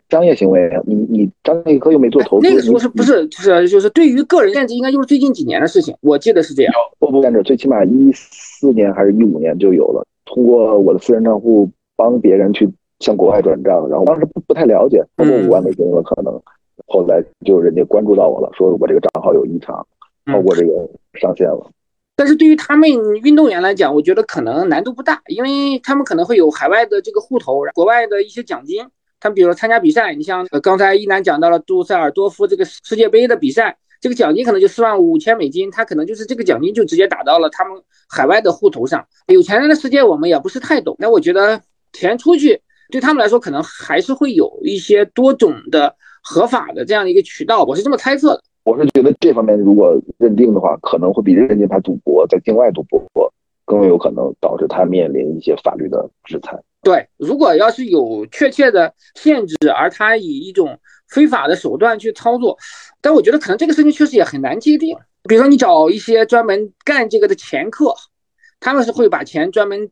[0.09, 6.73] 商业行为，你你张继科又没做投资，那个时候是不是就是就是对于个人限制，应该就是最近几年的事情，我记得是这样。
[6.99, 16.41] 不不，限制最起码一四年还是一五年就有了，通过我的私人账户帮别人去向国外转账，然后当时不不太了解，超过五万美金了可能，
[16.87, 19.85] 后来就人家关注到我了，说我这个账号有异常，
[20.27, 20.89] 超过这个
[21.21, 21.69] 上限了。
[22.15, 22.89] 但是对于他们
[23.25, 28.87] 运动员来讲，我觉得可能难度不大，因为他们可能会有海外的这个户头，国外的一些奖金。
[29.27, 39.05] 他们比如参加比赛，你像刚才一楠讲到了杜塞尔多夫这个世界杯的比赛，这个奖金可能就四万五千美金，他可能就是这个奖金就直接打到了他们海外的户头上。
[39.27, 41.61] 有钱人的世界我们也不是太懂，那我觉得
[41.93, 42.61] 钱出去
[42.93, 48.43] 对他们来说可能还是会有一些多种的合法的这样的一个渠道，我是这么猜测的。
[48.63, 53.05] 我是觉得这方面如果认定的话，可能会比认定他赌博在境外赌博
[53.67, 56.59] 更有可能导致他面临一些法律的制裁。
[56.83, 62.57] 对，如果要是有确切的限制，而他以一种非法的手段去操作，
[63.01, 64.97] 但我觉得可能这个事情确实也很难界定。
[65.29, 67.93] 比如说，你找一些专门干这个的掮客，
[68.61, 69.91] 他们是会把钱专门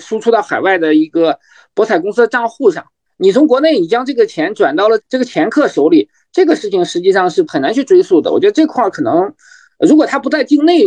[0.00, 1.38] 输出到海外的一个
[1.74, 2.84] 博彩公司的账户上，
[3.18, 8.32] 你从国内你将这个钱转到了这个掮客手里，这个事情实际上是很难去追溯的。
[8.32, 9.32] 我觉得这块可能。
[9.78, 10.80] 如果他不在境内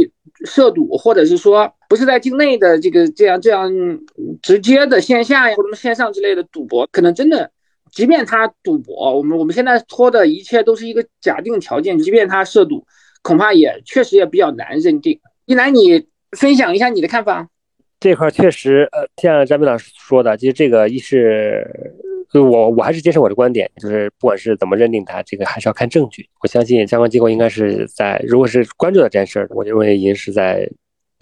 [0.45, 3.71] 涉赌，或者是说不是在境内的这个这样这样
[4.41, 7.51] 直接的线下呀或者线上之类的赌博，可能真的，
[7.91, 12.85] 即便他赌博，我们我们现在说的一切都是一个假定条件，即便他涉赌，
[13.21, 15.19] 恐怕也确实也比较难认定。
[15.45, 16.05] 一楠，你
[16.37, 17.47] 分享一下你的看法。
[17.99, 21.93] 这块确实，呃，像张斌老师说的，其实这个一是。
[22.33, 26.27] 就我我还是坚持我的观点，就是不管是怎么认定他，这个还是要看证据。
[26.41, 30.69] 我相信相关机构应该是在，如果是关注到这件事儿，我认为已经是在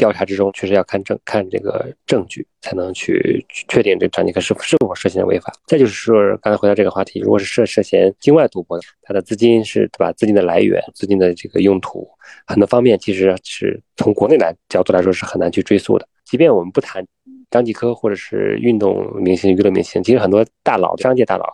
[0.03, 5.53] 调查之中，确实要看证看这个证据，才能去确定这张继科是否是否涉嫌违法。
[5.65, 10.11] 再就是说，刚才回到这个话题，如果是涉涉嫌境外赌博的，他的资金是对吧？
[10.11, 12.05] 资金的来源、资金的这个用途，
[12.45, 16.05] 很多方面其实是从国内来角度来说是很难去追溯的。
[16.25, 17.05] 即便我们不谈。
[17.49, 21.45] 张继科或者是运动明星、娱乐明星，其实很多大佬、商界大佬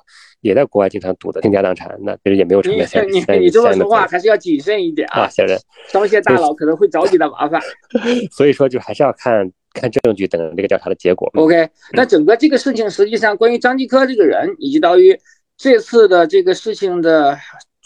[0.42, 5.58] 也在国外经常赌的倾家荡产，那其实也没有成为现你 你这么说话还是要谨慎一点啊，先生。
[5.88, 7.62] 商界大佬可能会找你的麻烦，
[8.32, 11.30] 所以说就还是要看看证据等这个调查的结果。
[11.36, 15.20] OK，那整个这个事情实际上关于张继科这个人，以及到于
[15.58, 17.38] 这次的这个事情的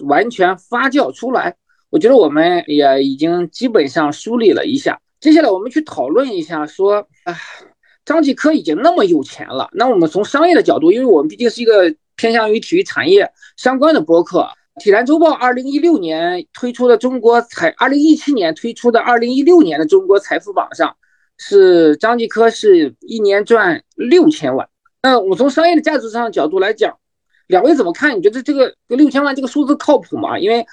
[0.05, 1.55] 完全发酵出来，
[1.89, 4.99] 我觉得我们也已经基本上梳理了一下。
[5.19, 7.35] 接下来我们去讨论一下，说啊。
[8.05, 14.47] 张继科已经那么有钱了，那我们从商业的角度，因为我们毕竟是一个偏向于体育产业相关的播客，
[14.83, 20.95] 《体坛周报》二零一六年推出的中国财，二零一七年推出的二零一六年的中国财富榜上，
[21.37, 24.67] 是张继科是一年赚六千万。
[25.01, 26.97] 那我从商业的价值上角度来讲，
[27.47, 28.17] 两位怎么看？
[28.17, 30.39] 你觉得这个六千万这个数字靠谱吗？
[30.39, 30.65] 因为，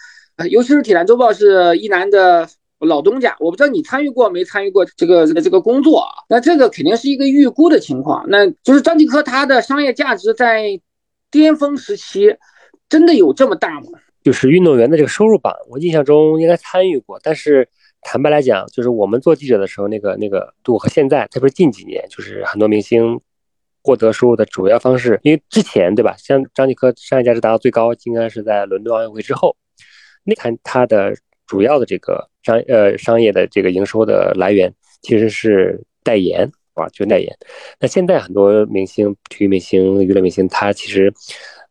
[0.51, 2.49] 尤其是《体坛周报》是一男的。
[2.81, 6.09] 老东家，我不知道你参与过没参与过这个这个这个工作啊？
[6.31, 8.25] 那这个肯定是一个预估的情况。
[8.27, 10.81] 那就是张继科他的商业价值在
[11.31, 12.37] 巅峰时期
[12.89, 13.99] 真的有这么大吗？
[14.23, 17.19] 就是运动员的这个收入榜，我印象中应该参与过。
[17.23, 17.69] 但是
[18.03, 23.21] 坦白来讲，就是我们做记者的时候，那个那个度和现在，特别是近几年，就是很多明星
[23.83, 26.15] 获得收入的主要方式，因为之前对吧？
[26.19, 29.57] 像张继科商业价值达到最高，应该是在伦敦奥运会之后，
[30.25, 31.17] 那看他的。
[31.47, 36.49] 主要的这个商呃商业的这个营收的来源其实是代言。
[36.81, 37.37] 啊，就代言。
[37.79, 41.13] 那现在很多明星、体育明星、娱乐明星，他其实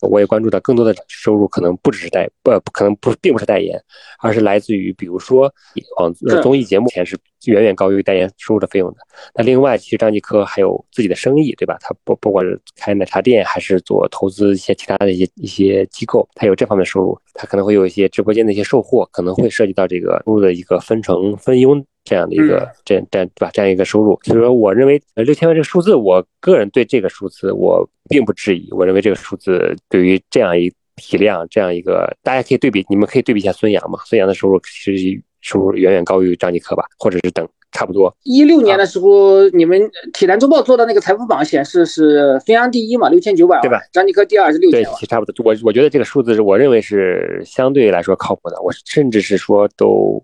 [0.02, 3.82] 我也关注到，更多的收入可能不只是代，不，可能不并不是代言，
[4.20, 5.54] 而是来自于，比如说
[5.98, 8.98] 网综艺节目，钱是远远高于代言收入的费用的。
[9.34, 11.78] 那另外，其实张继科还有自己的生意，对吧？
[11.82, 17.20] 他不不管是开奶茶店，还是做投资一些其他的一些一些机构，他有这方面收入。
[17.34, 21.86] 他可能会有一些直播间的一些售货，可能会涉及到这个收入的一个分成分佣。
[22.06, 23.52] 这样的一个这这对吧？
[23.54, 28.68] 这样一个收入，所以说我认为呃六千万这个数字，我个人对这个数字我并不质疑。
[28.72, 34.00] 我认为这个数字对于这样一体量，这样一个大家可以对比，你们可以对比一下孙杨嘛？
[34.06, 38.16] 孙杨的收入其实收入远远高于张继科吧，或者是等差不多。
[38.24, 43.80] 一六年的时候，你们体坛周报做的那个财富榜显示是孙杨第一嘛，六千九百万，对吧？
[43.92, 45.34] 张继科第二是六千万，对，差不多。
[45.46, 50.24] 我我觉得这个数字是我认为是相对来说靠谱的，我甚至是说都。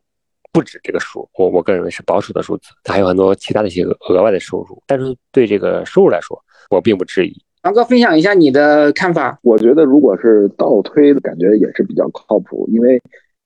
[0.53, 4.81] 不止这个数，我我个人认为是保守的数字，它还有很多其他的一些额外的收入。
[4.87, 7.33] 但是对这个收入来说，我并不质疑。
[7.63, 9.37] 王哥分享一下你的看法。
[9.41, 13.01] 我觉得如果是倒推的感觉也是比较靠谱，因为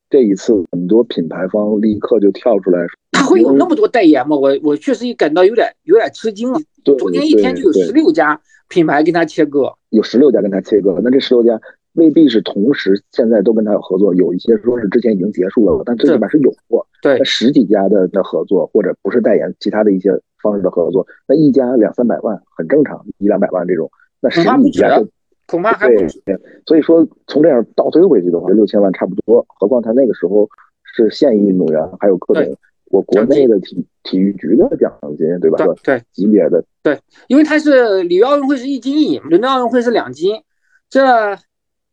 [0.10, 4.36] 这一次很多品牌方立刻就跳出来说，他会有那么多代言吗？
[4.36, 6.60] 我我确实也感到有点有点吃惊了。
[6.84, 11.60] 昨天一天就有十六家品牌跟他切割，有十六家跟他切割，那这十六家。
[11.94, 16.86] 未必是同时，现在都跟他有合作，有一些说是之前已经结束了，但最起码是有过。
[17.02, 23.90] 对，十几家的的合作，或者不是代言，其他的一些方式的合作，那一家两三百万很正常，一两百万这种，
[24.22, 25.04] 那十几家
[25.50, 26.22] 恐怕还不止。
[26.66, 29.46] 所以说，从这样倒推回去的话，六千万差不多。
[29.48, 30.48] 何况他那个时候
[30.96, 35.58] 是现役运动员，还有各种我国内的体体育局的奖金，对吧？
[35.84, 36.64] 对，级别的。
[36.84, 40.42] 对，因为他是里约奥运会是一金一银，伦敦奥运会是两金，
[40.90, 41.38] 这。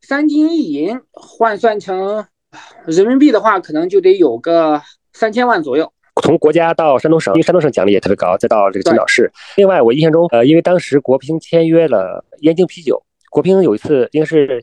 [0.02, 2.24] 三金一银换算成
[2.84, 4.80] 人民币的话，可能就得有个
[5.12, 5.92] 三千万左右。
[6.22, 9.28] 从国家到山东省，因为山东省奖励也特别高，再到这个青岛市。
[9.56, 13.02] 另外，我印象中，呃，因为当时国乒签约了燕京啤酒，
[13.36, 14.62] 国乒有一次应该是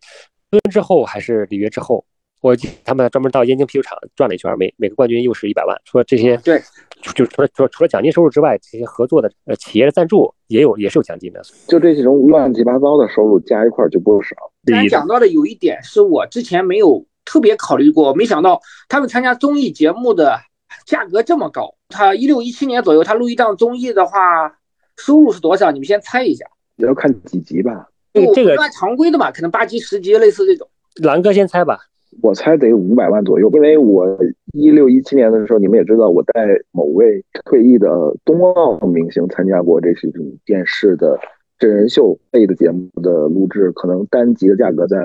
[0.50, 2.04] 敦之后还是里约之后，
[2.42, 5.80] 我他们专门到燕京啤酒厂转了一圈，每每个冠军又是一百万。
[5.86, 6.60] 说这些对，
[7.04, 11.40] 就除了除除了奖金收入之外，这些合作的呃企业的赞助也有也是有奖金的。
[11.68, 14.36] 就这种乱七八糟的收入加一块就不少。
[14.66, 18.60] 刚才讲到的有一点是我之前没有特别考虑过，没想到
[18.90, 20.40] 他们参加综艺节目的
[20.88, 21.76] 价格这么高。
[21.90, 24.58] 他一六一七年左右，他录一档综艺的话，
[24.98, 25.70] 收入是多少？
[25.70, 26.44] 你们先猜一下。
[26.78, 27.88] 要看几集吧。
[28.14, 30.68] 这个按常规的吧，可能八级、十级类似这种。
[31.04, 31.80] 蓝哥先猜吧。
[32.22, 34.08] 我猜得五百万左右，因为我
[34.54, 37.90] 一六一七年的时候，你们也知道，我带某位退役的
[38.24, 41.20] 冬奥明星参加过这些种电视的。
[41.60, 44.98] 真人秀类的节目的录制，可能单集的价格在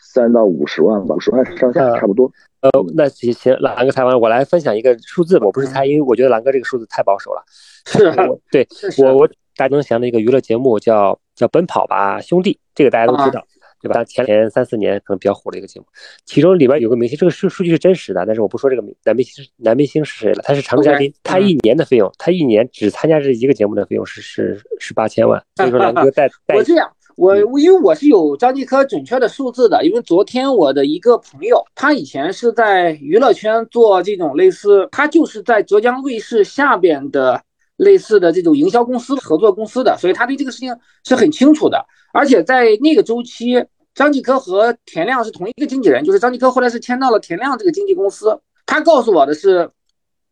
[0.00, 2.28] 三到五十万吧，五十万上下差不多。
[2.62, 5.46] 呃，那行行，蓝哥猜完，我来分享一个数字吧。
[5.46, 7.42] 我不是猜，因为我觉得蓝哥这个数字太保守了。
[7.46, 8.12] 是，
[8.50, 8.66] 对
[8.98, 13.46] 我我大家都想的一个娱乐节目叫叫《奔跑吧兄弟》，这个大家都知道。
[13.82, 14.02] 对吧？
[14.02, 15.86] 前前三四年可能比较火的一个节目，
[16.24, 25.40] 其中里边有个明星，这个数数据是真实的，但是我不说这个男明星男明星是谁了，他是常驻嘉宾，他一年的费用，他一年只参加这一个节目的费用是是是八千万。
[25.56, 37.40] 所以说，蓝哥带 带我这样，我因为我是有张继科准确的数字的，因为昨天我的一个朋友，他以前是在娱乐圈做这种类似，他就是在浙江卫视下边的
[37.76, 43.64] 类似的这种营销公司合作公司的，所以他对这个事情是很清楚的，而且在那个周期。
[43.96, 48.38] 张继科和田亮是同一个经纪人，就是张继科后来是签到了田亮这个经纪公司。
[48.66, 49.70] 他告诉我的是，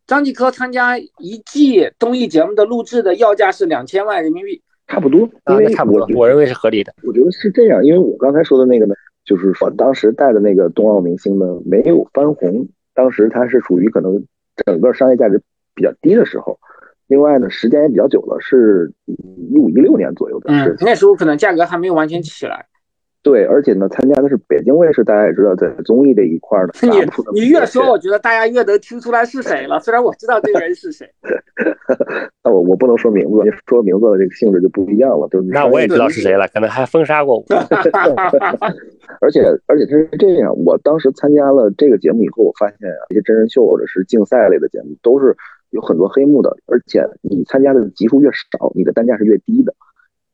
[0.06, 6.92] 张继科参加一季综艺节目的录制的要价是两千万人民币，差不多，因为差不多，我认为是合理的。
[7.04, 14.22] 我觉得是这样，因为我刚才说的那个呢，就是说当时带的那个冬奥明星呢没有翻红，当时他是属于可能
[14.66, 15.42] 整个商业价值
[15.74, 16.58] 比较低的时候。
[17.06, 22.66] 另外呢，时间也比较久了，是一五一六年左右的事情，那时候可能价格还没有完全起来。
[23.22, 26.74] 对，而且呢，参加的是北京卫视，大家也知道，在综艺这一块儿的。
[26.82, 29.80] 你你越说，我觉得大家越能听出来是谁了。
[29.80, 31.08] 虽然我知道这个人是谁，
[32.44, 35.26] 那我我不能说名字，说名字的这个性质就不一样了。
[35.30, 37.44] 就那我也知道是谁了，可能还封杀过我。
[39.22, 45.34] 而且而且他是这样，我当时参加了这个节目以后，我发现啊，一些真人秀或者是竞赛类的节目都是
[45.74, 49.74] 有很多黑幕的，而且你参加的集数越少，你的单价是越低的。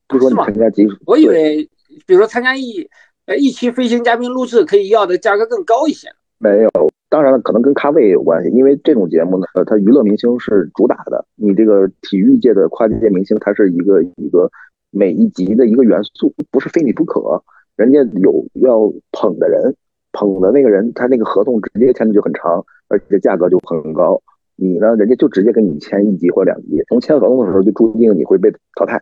[0.07, 1.68] 不说你参加集数，我以为。
[2.07, 2.88] 比如说参加一
[3.26, 6.07] 呃一期飞行嘉宾录制，可以要的价格更高一些。
[6.38, 6.70] 没有，
[7.09, 8.51] 当然了，可能跟咖位也有关系。
[8.51, 14.49] 因为这种节目呢，呃，它娱乐明星是主打的，你这个体育界的跨界明星，它是一个一个
[14.93, 17.43] 每一集的一个元素，不是非你不可。
[17.74, 18.80] 人家有要
[19.11, 19.74] 捧的人，
[20.12, 24.22] 捧的那个人，他那个合同直接签的就很长，而且价格就很高。
[24.61, 29.00] 你呢，人家就直接跟你签一级或两级，从签合同的时候就注定你会被淘汰，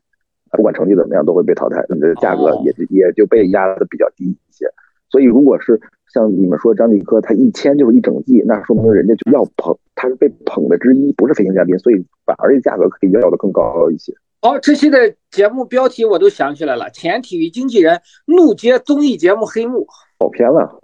[0.52, 4.66] 不管成绩怎么样都会被淘汰，你的价格也也就被压的比较低一些。
[5.10, 5.80] 所以，如果是
[6.12, 14.12] 像你们说张继科，他一签就是一整季，那说明人家就要捧，他是被捧的之一，不是飞行嘉宾，所以反而这价格可以要的更高一些。
[14.40, 19.86] 好，这期的节目标题我都想起来了，前体育经纪人怒揭综艺节目黑幕，
[20.18, 20.78] 跑偏了，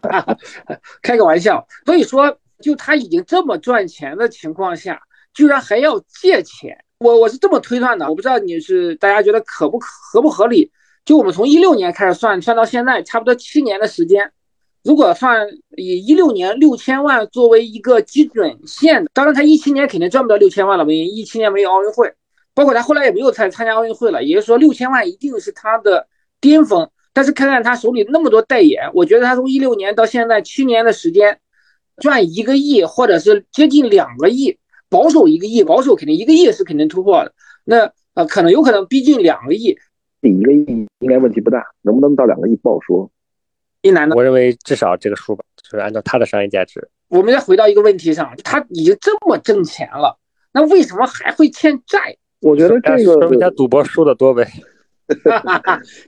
[1.02, 1.66] 开个玩笑。
[1.84, 4.98] 所以说，就他已经这么赚钱的情况下，
[5.34, 10.72] 居然还要借钱，我我是这么推断的，我不知道你是大家觉得可不合不合理。
[11.04, 14.32] 就我们从一六年开始算，算到现在差不多七年的时间。
[14.82, 15.46] 如果算
[15.76, 22.10] 以一六年六千万作为一个基准线，当然他一七年肯定赚不到六千万了，因为一七年没有奥运会，
[22.54, 24.24] 包括他后来也没有参参加奥运会了。
[24.24, 26.08] 也就是说，六千万一定是他的
[26.40, 26.88] 巅峰。
[27.12, 31.38] 但是看看他手里那么多代言，我觉得他从一六年到现在七年的时间，
[31.96, 37.32] 赚一个亿或者是接近两个亿，保守一个亿，保守肯定一个亿是肯定突破的。
[37.64, 39.76] 那呃，可能有可能逼近两个亿。
[40.22, 40.64] 一个亿
[41.00, 43.10] 应该问题不大，能不能到两个亿不好说。
[43.82, 46.88] 一男的，我认为至少这个数吧，就是按照他的商业价值。
[47.08, 50.18] 我们再回到一个问题上，他已经这么挣钱了，
[50.52, 52.16] 那为什么还会欠债？
[52.40, 54.50] 我觉得这个说明他赌博输的多呗。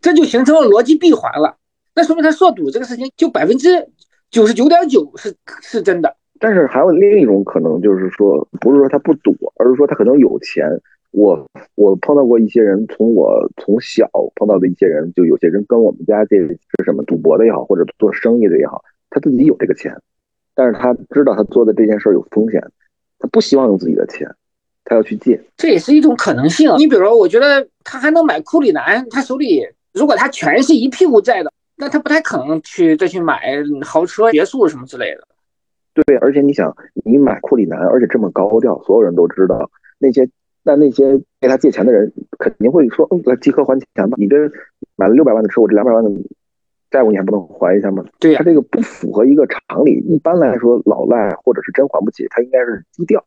[0.01, 1.57] 这就形成了逻辑闭环了。
[1.95, 3.87] 那说明他涉赌这个事情就百分之
[4.37, 6.15] 九十九点九是是真的。
[6.39, 10.69] 但是还有另一种可能，就是说不是说他不赌，而是说他可能有钱。
[11.13, 19.97] 我我碰到过一些人，从我从小碰到的一些人，就有些人跟我们家这是什么赌博的也好，或者做生意的也好，他自己有这个钱，
[20.55, 22.63] 但是他知道他做的这件事有风险，
[23.19, 24.29] 他不希望用自己的钱，
[24.85, 26.71] 他要去借，这也是一种可能性。
[26.77, 33.43] 你比如说，我觉得他还能买库里南，他手里如果他全是一屁股债的，那他不太可能去再去买
[33.83, 35.27] 豪车、别墅什么之类的。
[36.05, 40.29] 对，而且你想，你买库里南，而且这么高调，所有人都知道那些。
[40.69, 44.17] 那那些给他借钱的人肯定会说：“嗯，来即刻还钱吧！
[44.19, 44.37] 你这
[44.97, 46.11] 买了六百万的车，我这两百万的
[46.91, 49.93] 债务你还不能还一下吗？”对他这个不符合一个常理。
[50.09, 53.25] 一般来说，老赖或者是真还不起，他应该是低调。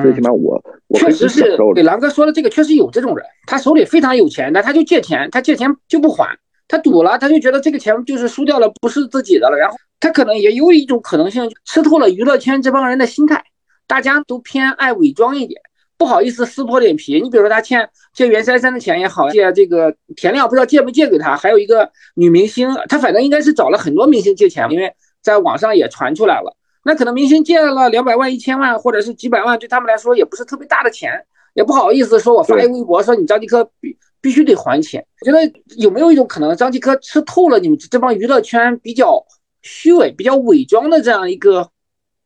[0.00, 6.34] 最起码我我确实是对狼哥说的这个，确实有这种人，他手里非常有钱，但他就借钱，他借钱就不还，
[6.70, 9.56] 他赌了，他就觉得这个钱就是输掉了，不是自己的了。
[9.56, 13.42] 然后他可能也有一种可能性，吃透了娱乐圈这帮人的心态，
[13.88, 15.60] 大家都偏爱伪装一点。
[15.98, 26.56] 不好意思撕破脸皮，你比如说他欠借袁姗姗的钱也好，借这个田亮不知道借没借给他，还有一个女明星，他反正应该是找了很多明星借钱，因为在网上也传出来了。
[26.84, 35.04] 那可能明星借了两百万、一千万或者是几百万，对他们来说也不是特别大的钱，也不好意思说我发一微博说你张继科必必须得还钱。
[35.20, 39.24] 我觉得有没有一种可能，张继科吃透了你们这帮娱乐圈比较
[39.62, 41.68] 虚伪、比较伪装的这样一个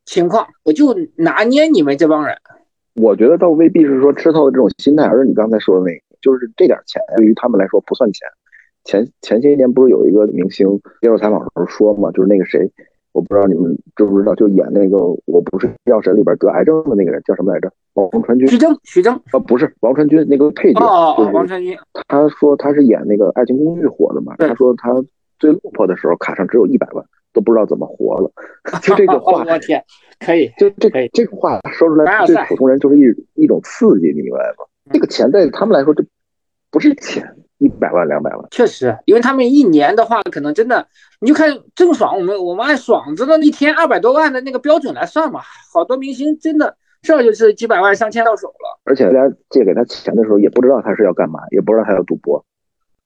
[0.05, 2.37] 情况，我就拿捏你们这帮人。
[2.95, 8.29] 我觉得倒未必是说吃透的这种心态，而是你刚才说的那个，就是这点钱对于他们来说不算钱。
[8.85, 10.69] 前前些年不是有一个明星
[11.01, 12.71] 接受采访的时候说嘛，就是那个谁，
[13.15, 17.73] 我不知道你们知不知道，就演那个《我不是药神》里边得癌症的那个人叫什么来着？
[17.95, 18.47] 王传君。
[18.49, 21.75] 徐峥，徐峥啊，不是王传君那个配角，哦，王传君。
[22.09, 24.93] 他说他是演那个《爱情公寓》火的嘛，他说他
[25.39, 27.03] 最落魄的时候卡上只有一百万。
[27.35, 28.31] 都不知道怎么活了，
[28.81, 29.85] 就这个话，我天，
[30.21, 34.65] 可以，就这这个话说出来，对普通人就是一一种刺激，你明白吗？
[34.93, 36.05] 这个钱对他们来说，这
[36.71, 37.29] 不是钱，
[37.65, 40.87] 一百万两百万，确实，因为他们一年的话，可能真的，
[41.21, 45.41] 你就看郑爽，我们我们按爽子的一天二百多万的那个标准来算嘛，
[45.73, 52.45] 好多明星真的这就是几百万上千到手了，而且大家借给他钱的时候，也不知道他是要干嘛，也不知道他要赌博，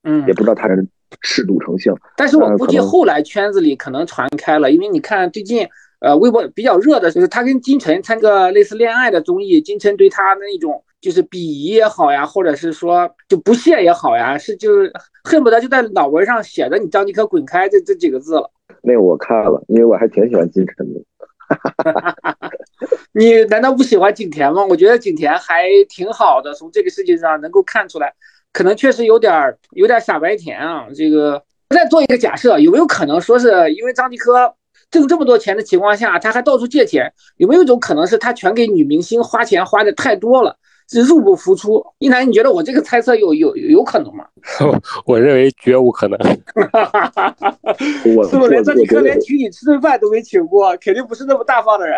[0.02, 0.86] 嗯，也不知道他是。
[1.22, 5.66] 嗜赌成性，但是我估计后来圈子里可能传开了，因为你看最近，
[6.00, 14.92] 呃，微博比较热的就是他跟金晨参个类似恋爱的综艺，金晨对他的那种就是鄙夷也好呀，或者是说就不屑也好呀，是就是
[15.24, 18.50] 恨不得就在脑门上写着“你张继科滚开”这这几个字了。
[18.82, 21.00] 那个我看了，因为我还挺喜欢金晨的。
[23.12, 24.64] 你难道不喜欢景甜吗？
[24.64, 28.12] 我觉得景甜还挺好的，从这个事情上能够看出来。
[28.52, 30.86] 可能确实有点儿有点傻白甜啊！
[30.94, 34.54] 这个再做一个假设，有没有可能说是因为张继科
[34.90, 37.12] 挣这么多钱的情况下，他还到处借钱？
[37.36, 41.84] 有没有一种可能是他全给女明星花钱花的太多了，是入不敷出？
[41.98, 44.26] 一楠，你觉得我这个猜测有有有可能吗？
[45.06, 46.18] 我认为绝无可能。
[48.16, 50.76] 我是不是连张继科连请你吃顿饭都没请过？
[50.78, 51.96] 肯定不是那么大方的人。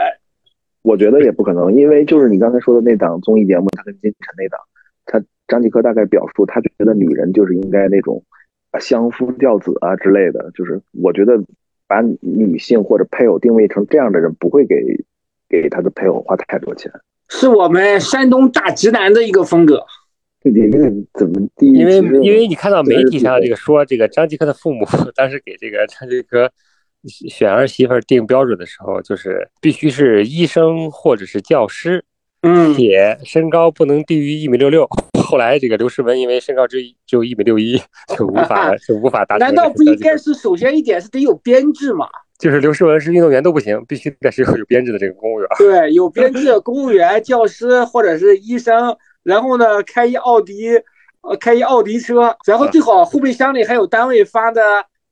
[0.83, 4.61] 我觉得也不可能，因为就是你刚才说的那档综艺节目，他跟金晨那档，
[5.07, 5.23] 他。
[5.49, 8.23] 张继科大概表述，他觉得女人就是应该那种，
[8.79, 10.49] 相夫教子啊之类的。
[10.55, 11.43] 就是我觉得
[11.89, 14.77] 把女性或者配偶定位成这样的人，不会给
[15.49, 16.93] 给他的配偶花太多钱。
[17.31, 19.83] 是我们山东大直男的一个风格。
[20.43, 21.67] 这个怎么地？
[21.73, 26.51] 因为因为你看到媒体上这个说，这个张继科的父母 当时给这个张继科
[27.29, 32.03] 选儿媳妇定标准的时候，就是必须是医生或者是教师，
[32.41, 34.89] 嗯，且身高不能低于一米六六。
[35.23, 37.81] 后来这个刘诗雯因为身高只只有一米六一，
[38.17, 39.47] 就无法 就无法达成。
[39.47, 42.09] 难道不应该是首先一点是得有编制吗？
[42.41, 45.49] 就是刘诗雯是运动员都不行，必须得是有有编制的这个公务员。
[45.59, 48.97] 对，有编制的公务员、 教师或者是医生。
[49.23, 50.71] 然后呢，开一奥迪，
[51.21, 54.63] 呃，开一奥迪车，然后最好后备箱里还有单位发的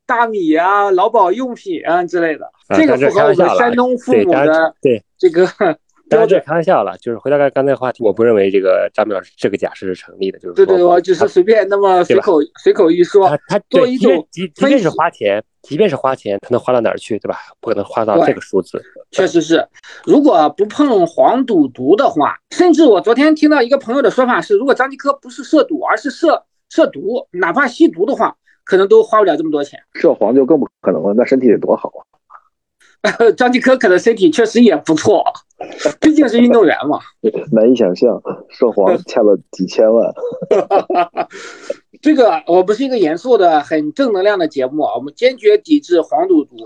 [0.06, 2.50] 大米啊、劳保用品啊之类的。
[2.74, 5.46] 这个符合我们山东父母的对这个。
[6.08, 13.28] 当然这开玩笑了，就是回到刚刚才话题，我不认为这个张明老师这个假设是成立的，就是对对，我只是随便那么随口随口一说。
[13.28, 17.36] 他他做一种即即便是花钱，即便是花钱，他能花到哪儿去，对吧？
[17.60, 18.82] 不可能花到这个数字。
[19.10, 19.66] 确实是，
[20.04, 28.34] 如果不碰黄赌毒的话，甚至我昨天听到一个朋友的说法是，如果张继科不是涉赌，而是涉涉毒，哪怕吸毒的话，
[28.64, 29.78] 可能都花不了这么多钱。
[29.94, 32.00] 涉黄就更不可能了，那身体得多好啊！
[33.36, 35.24] 张继科可能身体确实也不错，
[36.00, 36.98] 毕竟是运动员嘛。
[37.52, 38.20] 难以想象，
[38.50, 40.12] 涉黄 欠了几千万。
[42.00, 46.56] 这个我不是一个严肃的、很正能量的节目啊，我们坚决抵制黄赌毒。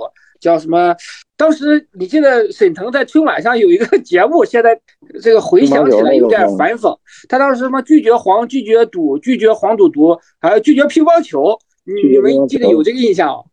[0.41, 0.93] 叫什么？
[1.37, 4.77] 当时你记得沈腾在春晚上有一个节目，现在
[5.23, 6.99] 这个回想起来有点反讽。
[7.29, 11.57] 他当时什么拒绝黄、拒绝赌、拒绝黄赌毒，还有拒绝乒乓球。
[11.85, 13.45] 你你们记得有这个印象？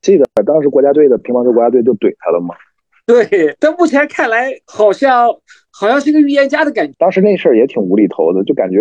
[0.00, 2.54] 记得当时国家队的乒乓球国家队就怼他了吗？
[3.06, 5.26] 对，但目前看来好像
[5.70, 6.94] 好像是个预言家的感觉。
[6.98, 8.78] 当时那事儿也挺无厘头的，就感觉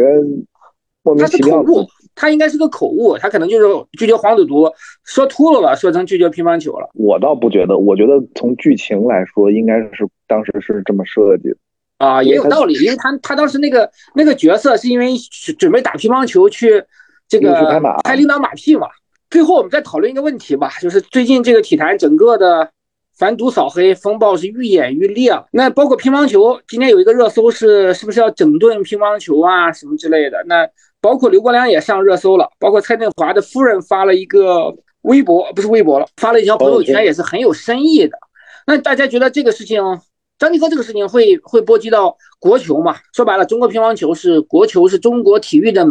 [1.01, 1.49] 莫名其妙。
[1.49, 4.69] 他是口误，他应该是个口误，他可能就是拒绝黄赌毒，
[5.05, 6.89] 说秃噜了，说成拒绝乒乓球了。
[6.93, 11.57] 我倒不觉得，我觉得从剧情来说，应该是当时是这么设计的
[11.99, 15.13] 啊，也有道理，因为他他当时那个那个角色是因为
[15.57, 16.83] 准备打乒乓球去
[17.29, 17.53] 这个
[18.03, 18.87] 拍领导马屁嘛。
[19.29, 22.69] 最后我们再讨论一个问题吧，就是最近这个体坛整个的
[23.17, 25.45] 反赌扫黑风暴是愈演愈烈了。
[25.51, 30.43] 那包括乒乓球，今天有一个热搜是是不是要整顿乒乓球啊什么之类的。
[30.45, 30.67] 那
[31.01, 38.17] 包括刘国梁也上热搜了，包括蔡振华的夫人发了一个微博，不是微博了，发了一条朋友圈，也是很有深意的。
[38.65, 39.81] 那大家觉得这个事情，
[40.39, 42.95] 张继科这个事情会会波及到国球嘛？
[43.13, 45.85] 说白了，中国乒乓球是国球，是中国体育的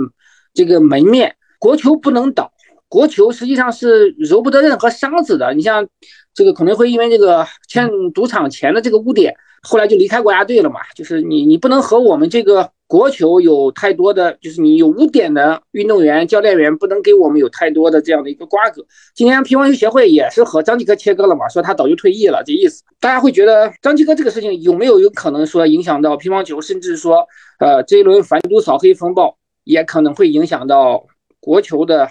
[0.54, 2.50] 这个门面，国球不能倒。
[2.88, 5.52] 国球实际上是揉不得任何沙子的。
[5.54, 5.86] 你像
[6.34, 10.80] 这个可能会因为这个欠赌场钱的这个污点，后来就离开国家队了嘛。
[10.94, 18.86] 就是你你不能和我们这个国球有太多的，就是你有污点的运动员、教练员不能给我们有太多的这样的一个瓜葛。
[19.14, 22.84] 今天乒乓球协会也是和张继科切割了嘛，说他早就退役了这意思。
[23.00, 27.26] 大家会觉得张继科这个事情有没有有可能说影响到乒乓球，甚至说
[27.58, 31.04] 呃这一轮反赌扫黑风暴也可能会影响到
[31.40, 32.08] 国球的。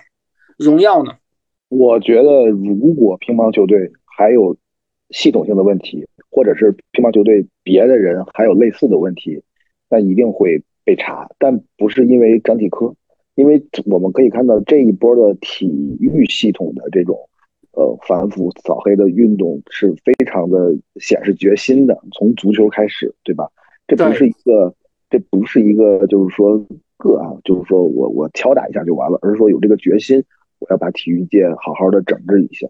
[0.58, 1.12] 荣耀呢？
[1.70, 4.56] 我觉得，如果乒乓球队还有
[5.10, 9.42] 系统性的问题，或者是乒乓球队别的人还有类似的问题，
[9.90, 11.30] 那一定会被查。
[11.38, 12.94] 但不是因为张继科，
[13.34, 15.68] 因为我们可以看到这一波的体
[16.00, 17.18] 育系统的这种
[17.72, 22.00] 呃反腐扫黑的运动是非常的显示决心的。
[22.14, 23.50] 从足球开始，对吧？
[23.88, 24.74] 这不是一个，
[25.10, 26.64] 这不是一个，就是说
[26.98, 30.24] 个案，就是说我我敲打一下就完了，而是说有这个决心。
[30.60, 32.68] 我要把体育界好好的整治一下，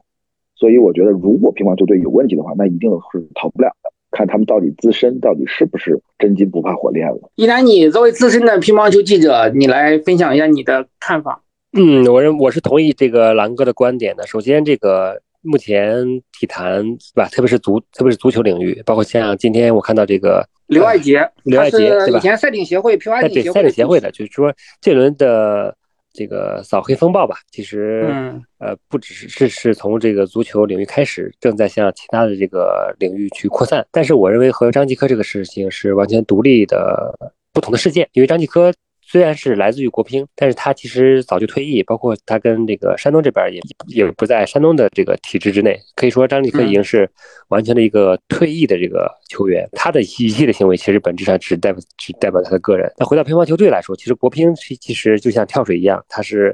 [0.55, 3.91] 所以我觉得，如果乒乓球队有问题的话，那一定是逃不了的。
[4.11, 7.29] 看他们到底自身到底是不是真金不怕火炼了。
[7.36, 11.43] 一楠，你作为资深的乒乓球记者，你来分享一下你的看法。
[11.77, 14.25] 嗯，我认我是同意这个狼哥的观点的。
[14.25, 22.17] 首先，这个目前体坛是吧，特别是足，特别是足球领域，包括像今天我看到这个刘爱杰，刘爱杰对吧？
[22.17, 25.75] 以前赛艇协会、乒乓球赛艇协会的，就是说这轮的。
[26.16, 33.86] 这个扫黑风暴吧，其实呃不只是是是从这个足球领域开始，正在向其他的这个领域去扩散。
[33.91, 37.13] 但是我认为和张继科这个事情是完全独立的
[37.53, 38.74] 不同的事件，因为张继科。
[39.16, 45.80] 虽然是来自于国乒，但是他其实早就退役，包括他跟这个山东这边也也不在山东的这个体制之内。
[45.95, 47.09] 可以说张继科已经是
[47.47, 52.91] 完全的一个退役的这个球员，他的一系列行为其实本质上只代表只代表他的个人。
[52.97, 56.53] 那回到乒乓球队来说，其实国乒其其实就像跳水一样，它是。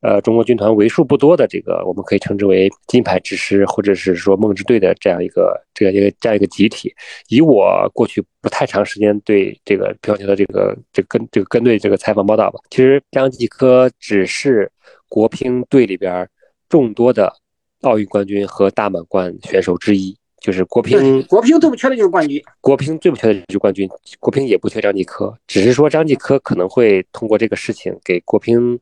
[0.00, 6.94] 呃，中国军团为数不多的这个，我们可以称之为金牌之师，或者是说梦之队的这样一个这样一个这样一个集体。
[7.28, 14.70] 以我过去不太长时间对这个乒乓球的这个这跟这个跟队这个采访报道吧，其实张继科只是
[15.08, 16.28] 国乒队里边
[16.68, 17.32] 众多的
[17.80, 20.16] 奥运冠军和大满贯选手之一。
[20.40, 22.40] 就是国乒，国乒最不缺的就是冠军。
[22.60, 23.88] 国乒最不缺的就是冠军，
[24.20, 28.78] 国乒也不缺张继科，只是说张继科可能会通过这个事情给国乒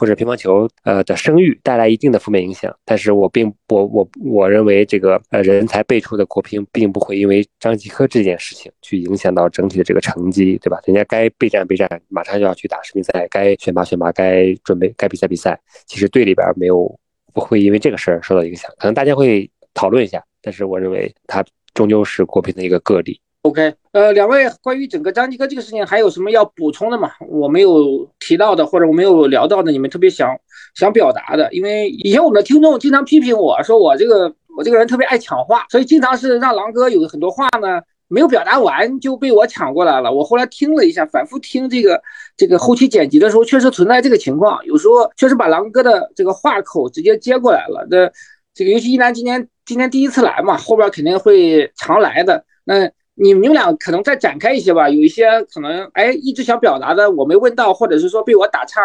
[0.00, 2.74] 或者乒乓球呃的声誉带来一定的负面影响。
[2.86, 10.80] 但是我并我我我认为这个呃人才辈出的国乒并不会因为张继科这件事情去影响到整体的这个成绩，对吧？
[10.86, 15.60] 人家该备战备战，马上就要去打世乒赛，该选拔选拔，该准备该比赛比赛。
[15.86, 16.98] 其实队里边没有
[17.34, 20.24] 不会因为这个事儿受到影响，可能大家会讨论一下。
[20.40, 21.44] 但是我认为他
[21.74, 23.20] 终究是国乒的一个个例。
[23.42, 27.10] OK，呃，两位关于整个张继科这个事情还有什么要补充的吗？
[27.26, 30.28] 我没有提到的或者我没有聊到的，你们特别想
[30.74, 31.50] 想表达的？
[31.50, 40.12] 因为以前我们的听众经常批评我说我这个我这个人特别爱抢话，所以经常是让狼哥有很多话呢没有表达完就被我抢过来了。
[40.12, 42.02] 我后来听了一下，反复听这个
[42.36, 47.86] 这个后期剪辑的时候，确实存在这个情况，有时候确实把狼哥的这个话口直接接过来了。
[47.90, 48.10] 那
[48.52, 49.48] 这个尤其一楠今年。
[49.66, 52.44] 今天第一次来嘛，后边肯定会常来的。
[52.64, 52.90] 那
[53.22, 58.80] 你们俩可能再展开一些吧，有一些可能哎一直想表达的我没问到，或者是说被我打岔，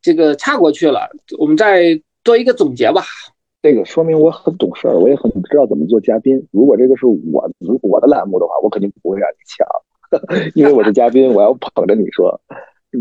[0.00, 3.02] 这个岔过去了，我们再做一个总结吧。
[3.60, 6.46] 这个说明我很懂事儿，我也很知道怎么做嘉宾。
[6.52, 12.40] 如果这个是我如我的栏目的话，我肯定不会让你抢， 因为我是嘉宾，我要捧着你说。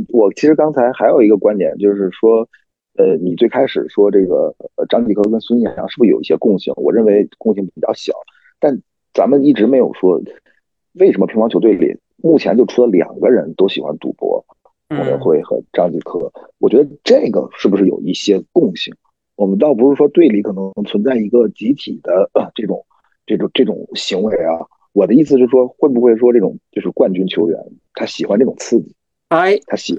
[0.10, 2.48] 我其实刚才还有一个观点，就是说。
[2.98, 4.54] 呃，你最开始说这个
[4.90, 6.74] 张继科跟孙杨是不是有一些共性？
[6.76, 8.12] 我认为共性比较小，
[8.60, 8.78] 但
[9.14, 10.22] 咱们一直没有说
[10.94, 14.44] 为什么乒乓球队里目前就出了两个人都喜欢赌博，
[14.90, 16.32] 王文辉和张继科。
[16.60, 18.94] 我觉得这个是不是有一些共性？
[19.36, 22.86] 我们倒不是说队里可能存在一个集体的这种
[23.26, 24.66] 这种这种行为啊。
[24.94, 27.58] 我的意思是说，会不会说这种就是冠军球员
[27.94, 28.94] 他喜欢这种刺激？
[29.30, 29.96] 哎，他喜，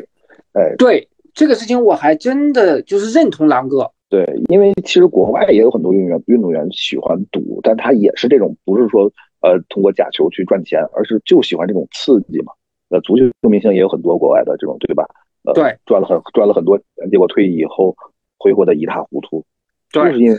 [0.53, 1.09] 哎，对。
[1.34, 9.11] 这个事情我还真的就是认同狼哥，对，因为其实国外也有很多运动员，运动员喜欢赌，但他也是这种，不是说
[9.43, 12.53] 呃通过假球去赚钱，而是就喜欢这种刺激嘛。
[12.88, 15.07] 呃，足球明星也有很多国外的这种，对吧？
[15.45, 17.97] 呃，对，赚了很赚了很多钱，结果退役以后
[18.38, 19.45] 挥霍的一塌糊涂，
[19.90, 20.38] 就是因为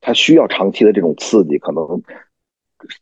[0.00, 2.02] 他需要长期的这种刺激，可能。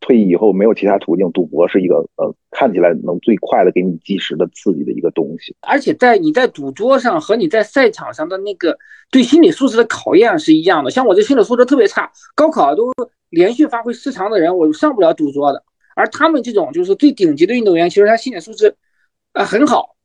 [0.01, 5.55] 退役以后没有其他途径，赌博是一个呃看起来能最快的给你即时的刺激的一个东西。
[5.61, 8.77] 而且在你在赌桌上和你在赛场上的那个
[9.11, 10.91] 对心理素质的考验是一样的。
[10.91, 12.91] 像我这心理素质特别差，高考都
[13.31, 15.63] 连续发挥失常的人，我上不了赌桌的。
[15.95, 18.75] 而他们这种就是最顶级的运动员，其实他心理素质
[19.33, 19.97] 啊很好，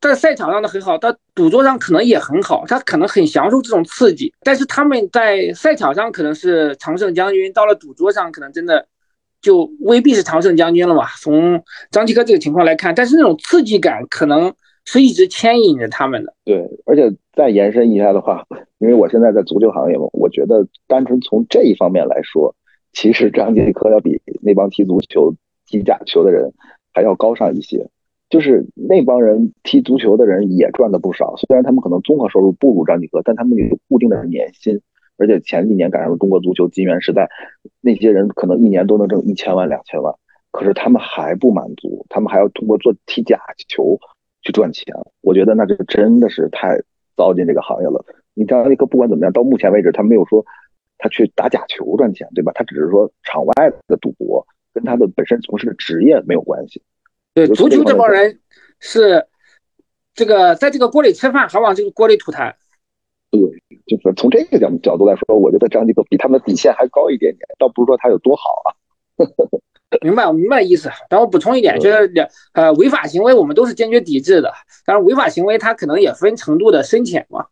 [0.00, 4.32] 在赛场上的很好，他赌桌上可能也很好，他可能很享受这种刺激。
[4.42, 8.86] 但是他们在赛场上可能是常胜将军，到了赌桌上可能真的。
[9.44, 11.04] 就未必是常胜将军了嘛？
[11.20, 14.50] 从张继科这个情况来看，但是那种刺激感可能
[14.86, 16.34] 是一直牵引着他们的。
[16.46, 18.42] 对，而且再延伸一下的话，
[18.78, 22.56] 因为我现在在足球行业嘛，我觉得单纯从这一方面来说，
[22.94, 25.34] 其实张继科要比那帮踢足球、
[25.66, 26.50] 踢假球的人
[26.94, 27.86] 还要高尚一些。
[28.30, 34.80] 就是那帮人踢足球的人也赚的不少，虽然他们可能综合收入不如张继科，但他们有固定的年薪。
[35.16, 37.28] 而且前几年赶上了中国足球金元时代，
[37.80, 40.14] 那些人可能一年都能挣一千万、两千万，
[40.50, 43.38] 可是他们还不满足，他们还要通过做踢假
[43.68, 43.98] 球
[44.42, 44.94] 去赚钱。
[45.20, 46.76] 我觉得那就真的是太
[47.16, 48.04] 糟践这个行业了。
[48.34, 50.44] 你张继科不管怎么样，到目前为止他没有说
[50.98, 52.50] 他去打假球赚钱，对吧？
[52.54, 53.54] 他只是说场外
[53.86, 56.82] 的赌博跟他的本身从事的职业没有关系。
[57.32, 58.40] 对，足球这帮人
[58.80, 59.24] 是
[60.12, 62.52] 这个在这个锅里吃饭，还往这个锅里吐痰。
[63.40, 63.78] 对。
[63.86, 68.68] 就是从这个角角度来说，我觉得张继科比他们的底线还高一点点，倒不是说他有多好啊。
[70.02, 70.90] 明白，我明白意思。
[71.08, 74.52] 然后补充一点，就是两呃违法行为，我们都是坚决抵制的。
[74.84, 77.46] 但是，违法行为它可能也分程度的深浅嘛。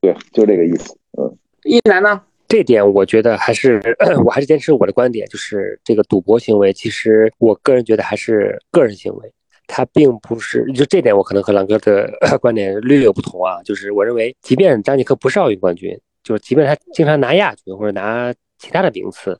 [0.00, 0.96] 对，就这个意思。
[1.18, 2.22] 嗯，一楠呢？
[2.48, 3.80] 这点我觉得还是
[4.24, 9.32] 我还是坚持我的观点，就是这个赌博行为，其实我个人觉得还是个人行为。
[9.66, 12.10] 他并不是，就这点我可能和狼哥的
[12.40, 13.60] 观点略有不同啊。
[13.64, 19.36] 就是我认为，即便张继科不是奥运冠军，就是即便他经常拿亚军或者拿其他的名次，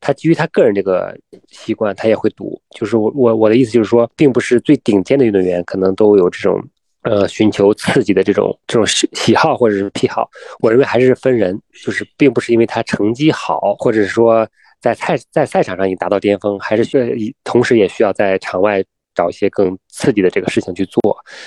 [0.00, 1.16] 他基于他个人这个
[1.48, 2.60] 习惯，他也会赌。
[2.70, 6.62] 就是我我我的意思就是说，并不是最顶尖的运动员可能都有这种
[7.02, 10.28] 呃寻求刺激的这种这种喜喜好或者是癖好。
[10.60, 14.46] 我认为还是分人，就是并不是因为他成绩好，或者是说
[14.80, 17.06] 在赛在赛场上已经达到巅峰，还是需要
[17.42, 18.84] 同时也需要在场外。
[19.14, 21.00] 找一些更刺激的这个事情去做，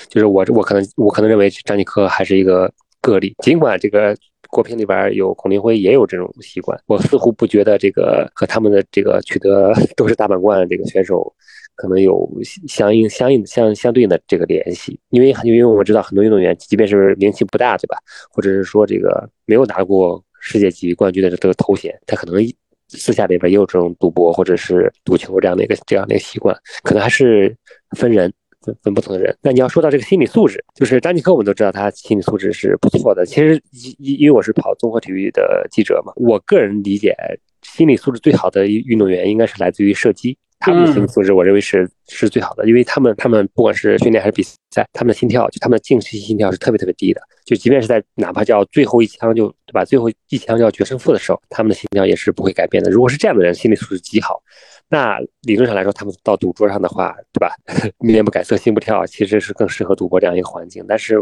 [0.08, 4.16] 就是我我可能我可能认为张继科还是一个个例，尽管这个
[4.48, 11.34] 国乒里边有孔令辉也有这种习惯，我似乎不觉得这个和他们的这个取得 都是大满贯这个选手
[11.74, 12.28] 可能有
[12.68, 17.98] 相应相应相相对应的这个联系，因为因为我们知道很多运动员即便是名气不大，对吧？
[18.30, 22.40] 或者是说这个没有拿过世界级冠军的这个头衔，他可能
[22.88, 27.56] 私下里边也有这种赌博或者是赌球这样的一个这样的一个习惯，可能还是
[27.96, 28.32] 分人。
[28.62, 33.24] 分分不同的人，那你要说到这个心理素质，就是张继科，我们都知道他心理素质是不错的。
[33.24, 37.14] 其实因因因为我是跑综合体育的记者嘛，我个人理解，
[37.62, 40.36] 心理素质最好的运动员应该是来自于射击。
[40.58, 52.90] 他们的心理素质，我认为是是最好的，因为他们他们不管是训练还是比赛，他们的心跳就他们的静息心跳是特别特别低的，就即便是在哪怕叫最后一枪就对吧，最后一枪就要决胜负的时候，他们的心跳也是不会改变的。
[52.90, 54.42] 如果是这样的人，心理素质极好，
[54.88, 57.54] 那理论上来说，他们到赌桌上的话，对吧，
[57.98, 61.16] 面不改色心不跳，其实是更适合赌博这样一个环境，但是。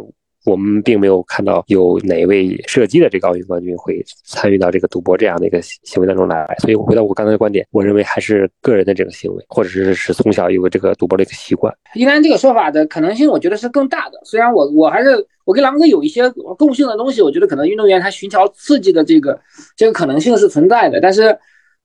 [0.44, 11.74] 我们并没有看到有哪位射击的这个奥运冠军会参与到这个赌博这样的一个行为当中来，所以我回到我刚才的观点，我认为还是个人的这个行为，或者是是从小有个这个赌博的一个习惯。
[11.94, 14.20] 应该这个说法的可能性，我觉得是更大的。
[14.24, 16.28] 虽然我我还是我跟狼哥有一些
[16.58, 19.40] 共性的东西，我觉得可能运动员他寻求刺激的这个
[19.76, 21.00] 这个可能性是存在的。
[21.00, 21.38] 但是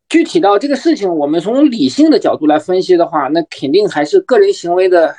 [0.09, 5.15] 具体到这个事情，我们从理性的角度来分析的话，那肯定还是个人行为的。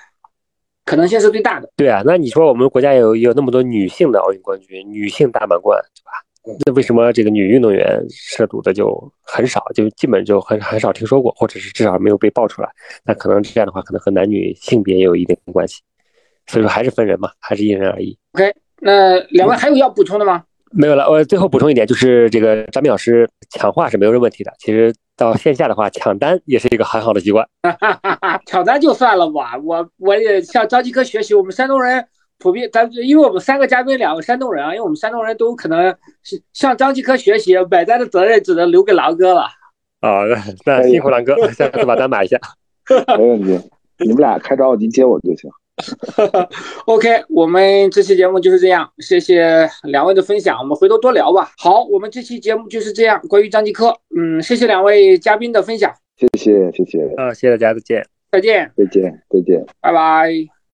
[0.91, 1.71] 可能性是最大的。
[1.77, 6.59] 对啊，那你说我们国家有有那么多女性的奥运冠军、女性大满贯，对吧？
[6.67, 12.69] 那为什么这个女运动员涉赌的就很少，就基本就很很少听说过，或者是至少没有被爆出来？
[13.05, 15.81] 那可能这样的话，可能和男女性别也有一定关系。
[16.49, 18.19] 所以说还是分人嘛，还是因人而异。
[18.33, 20.43] OK，那两位还有要补充的吗？
[20.73, 24.53] 没有了，我最后补充一点，就是这个张斌老师抢话是没有问题的。
[24.59, 27.47] 其实到线下的话，抢单也是一个很好的习惯。
[28.47, 31.35] 抢单就算了吧，我我也向张继科学习。
[31.35, 32.03] 我们山东人
[32.39, 39.43] 普遍，咱因为我们三个嘉宾两个山东人啊，因为我们山东人都可能是向张继科学习，买单的责任只能留给狼哥了。
[40.01, 40.25] 啊，
[40.65, 42.39] 那辛苦狼哥，下次把单买一下。
[43.19, 43.61] 没问题，
[43.99, 45.51] 你们俩开着奥迪接我就行。
[46.87, 51.51] OK，我们这期节目就是这样，谢谢两位的分享，我们回头多聊吧。
[51.59, 60.60] 好，我们这期节目就是这样，关于张继科，嗯，谢谢两位嘉宾的分享，谢谢谢谢，啊，谢谢大家，再见，再见，再见，再见，拜拜。